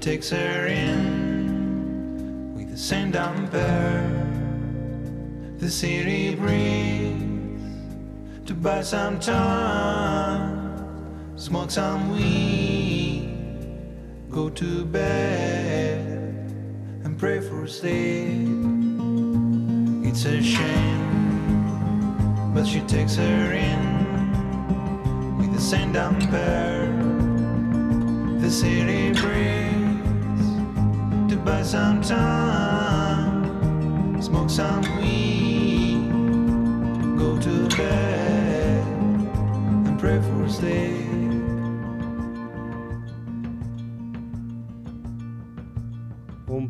Takes 0.00 0.30
her 0.30 0.66
in 0.66 2.54
with 2.56 2.70
the 2.70 2.76
same 2.76 3.10
damper. 3.10 4.26
The 5.58 5.70
city 5.70 6.34
breeze 6.34 7.60
to 8.46 8.54
buy 8.54 8.80
some 8.80 9.20
time, 9.20 10.56
smoke 11.36 11.70
some 11.70 12.12
weed, 12.12 13.36
go 14.30 14.48
to 14.48 14.86
bed 14.86 16.00
and 17.04 17.18
pray 17.18 17.42
for 17.42 17.66
sleep. 17.66 18.48
It's 20.08 20.24
a 20.24 20.42
shame, 20.42 21.74
but 22.54 22.66
she 22.66 22.80
takes 22.80 23.16
her 23.16 23.52
in 23.52 25.36
with 25.36 25.52
the 25.52 25.60
same 25.60 25.92
damper. 25.92 26.86
The 28.40 28.50
city 28.50 29.12
breeze 29.20 29.69
to 31.30 31.36
buy 31.36 31.62
some 31.62 32.02
time, 32.02 33.40
smoke 34.20 34.50
some 34.50 34.82
weed, 34.96 36.10
go 37.16 37.38
to 37.40 37.68
bed 37.76 38.84
and 39.86 40.00
pray 40.00 40.20
for 40.20 40.48
sleep. 40.48 40.89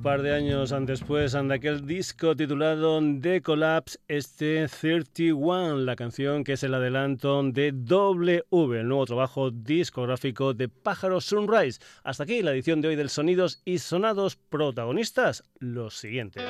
Un 0.01 0.05
par 0.05 0.23
de 0.23 0.33
años 0.33 0.75
después 0.87 1.33
de 1.33 1.55
aquel 1.55 1.87
disco 1.87 2.35
titulado 2.35 3.03
The 3.21 3.43
Collapse, 3.43 3.99
este 4.09 4.67
31, 4.67 5.77
la 5.77 5.95
canción 5.95 6.43
que 6.43 6.55
es 6.55 6.63
el 6.63 6.73
adelanto 6.73 7.43
de 7.43 7.71
W, 7.75 8.43
el 8.81 8.89
nuevo 8.89 9.05
trabajo 9.05 9.51
discográfico 9.51 10.55
de 10.55 10.71
Pájaro 10.71 11.21
Sunrise. 11.21 11.81
Hasta 12.03 12.23
aquí 12.23 12.41
la 12.41 12.53
edición 12.53 12.81
de 12.81 12.89
hoy 12.89 12.97
del 12.97 13.11
Sonidos 13.11 13.61
y 13.67 13.77
Sonados 13.77 14.37
protagonistas, 14.37 15.45
los 15.59 15.99
siguientes. 15.99 16.45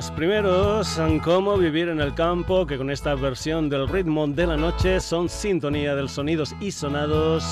Los 0.00 0.10
primeros 0.12 0.98
Cómo 1.22 1.58
vivir 1.58 1.90
en 1.90 2.00
el 2.00 2.14
campo, 2.14 2.66
que 2.66 2.78
con 2.78 2.88
esta 2.88 3.14
versión 3.14 3.68
del 3.68 3.86
ritmo 3.86 4.26
de 4.26 4.46
la 4.46 4.56
noche 4.56 4.98
son 4.98 5.28
sintonía 5.28 5.94
de 5.94 6.00
los 6.00 6.12
sonidos 6.12 6.54
y 6.58 6.72
sonados 6.72 7.44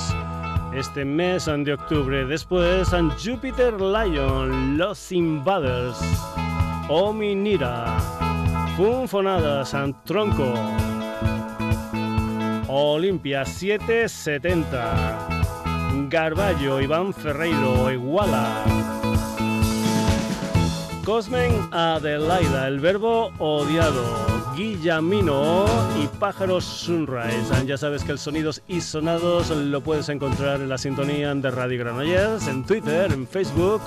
este 0.73 1.05
mes 1.05 1.45
de 1.45 1.73
octubre. 1.73 2.25
Después, 2.25 2.87
San 2.87 3.11
Jupiter 3.11 3.79
Lion, 3.79 4.79
Los 4.79 5.11
Invaders, 5.11 5.99
Ominira, 6.87 7.99
Funfonada, 8.75 9.63
San 9.63 10.03
Tronco, 10.03 10.55
Olimpia 12.67 13.45
770, 13.45 15.29
Garballo, 16.09 16.81
Iván 16.81 17.13
Ferreiro, 17.13 17.91
Iguala. 17.91 18.68
Cosmen 21.09 21.67
Adelaida, 21.71 22.67
el 22.67 22.79
verbo 22.79 23.31
odiado, 23.39 24.05
Guillamino 24.55 25.65
y 25.99 26.05
Pájaros 26.19 26.63
Sunrise. 26.63 27.65
Ya 27.65 27.79
sabes 27.79 28.03
que 28.03 28.11
el 28.11 28.19
Sonidos 28.19 28.61
y 28.67 28.79
Sonados 28.79 29.49
lo 29.49 29.81
puedes 29.81 30.07
encontrar 30.09 30.61
en 30.61 30.69
la 30.69 30.77
sintonía 30.77 31.33
de 31.33 31.49
Radio 31.49 31.79
Granollers, 31.79 32.47
en 32.47 32.63
Twitter, 32.63 33.11
en 33.11 33.27
Facebook, 33.27 33.81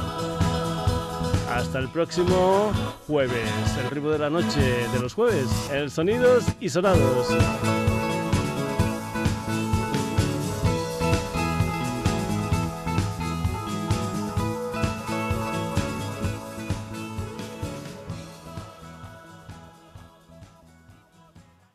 Hasta 1.55 1.79
el 1.81 1.89
próximo 1.89 2.73
jueves, 3.07 3.51
el 3.85 3.91
ritmo 3.91 4.09
de 4.11 4.19
la 4.19 4.31
noche 4.31 4.61
de 4.61 4.99
los 5.01 5.13
jueves, 5.13 5.47
el 5.71 5.91
Sonidos 5.91 6.45
y 6.61 6.71
Sonados. 6.71 7.29